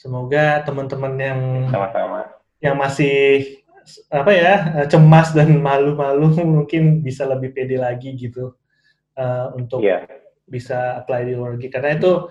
Semoga 0.01 0.65
teman-teman 0.65 1.13
yang 1.21 1.41
sama-sama 1.69 2.41
yang 2.61 2.77
masih 2.77 3.45
apa 4.13 4.31
ya 4.31 4.55
cemas 4.87 5.33
dan 5.33 5.57
malu-malu 5.59 6.37
mungkin 6.61 7.01
bisa 7.01 7.25
lebih 7.27 7.57
pede 7.57 7.81
lagi 7.81 8.15
gitu 8.15 8.55
uh, 9.17 9.51
untuk 9.57 9.81
yeah. 9.83 10.05
bisa 10.47 11.01
apply 11.01 11.27
di 11.27 11.33
luar 11.35 11.57
negeri 11.57 11.73
karena 11.73 11.97
itu 11.97 12.29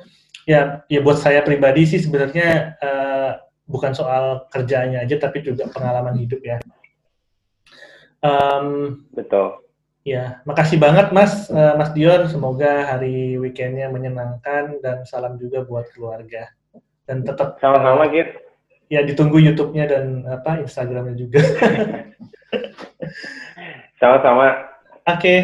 ya 0.50 0.82
ya 0.90 1.00
buat 1.06 1.22
saya 1.22 1.46
pribadi 1.46 1.86
sih 1.86 2.02
sebenarnya 2.02 2.74
uh, 2.82 3.32
bukan 3.70 3.94
soal 3.94 4.50
kerjanya 4.50 5.06
aja 5.06 5.22
tapi 5.22 5.46
juga 5.46 5.70
pengalaman 5.70 6.18
hidup 6.18 6.42
ya. 6.42 6.58
Um, 8.26 9.06
Betul. 9.14 9.62
Ya, 10.02 10.42
makasih 10.50 10.82
banget 10.82 11.14
Mas 11.14 11.54
uh, 11.54 11.78
Mas 11.78 11.94
Dion. 11.94 12.26
Semoga 12.26 12.90
hari 12.98 13.38
weekendnya 13.38 13.94
menyenangkan 13.94 14.82
dan 14.82 15.06
salam 15.06 15.38
juga 15.38 15.62
buat 15.62 15.86
keluarga. 15.94 16.50
Dan 17.06 17.22
tetap 17.22 17.62
sama-sama 17.62 18.10
uh, 18.10 18.12
gitu. 18.12 18.34
Ya 18.90 19.06
ditunggu 19.06 19.38
YouTube-nya 19.38 19.86
dan 19.86 20.26
apa 20.26 20.66
Instagramnya 20.66 21.14
juga. 21.14 21.46
Sama-sama. 24.02 24.66
Oke. 25.06 25.22
Okay. 25.22 25.38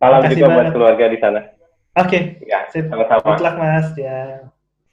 Salam 0.00 0.24
juga 0.24 0.46
banget. 0.48 0.56
buat 0.56 0.68
keluarga 0.72 1.04
di 1.12 1.18
sana. 1.20 1.57
Oke. 1.96 2.08
Okay. 2.08 2.22
Ya, 2.44 2.68
sama-sama. 2.68 3.24
Good 3.24 3.42
luck, 3.44 3.56
Mas. 3.56 3.88
Ya. 3.96 4.48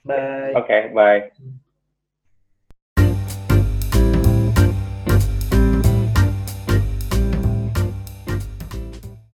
Bye. 0.06 0.54
Oke, 0.54 0.64
okay, 0.64 0.82
bye. 0.94 1.55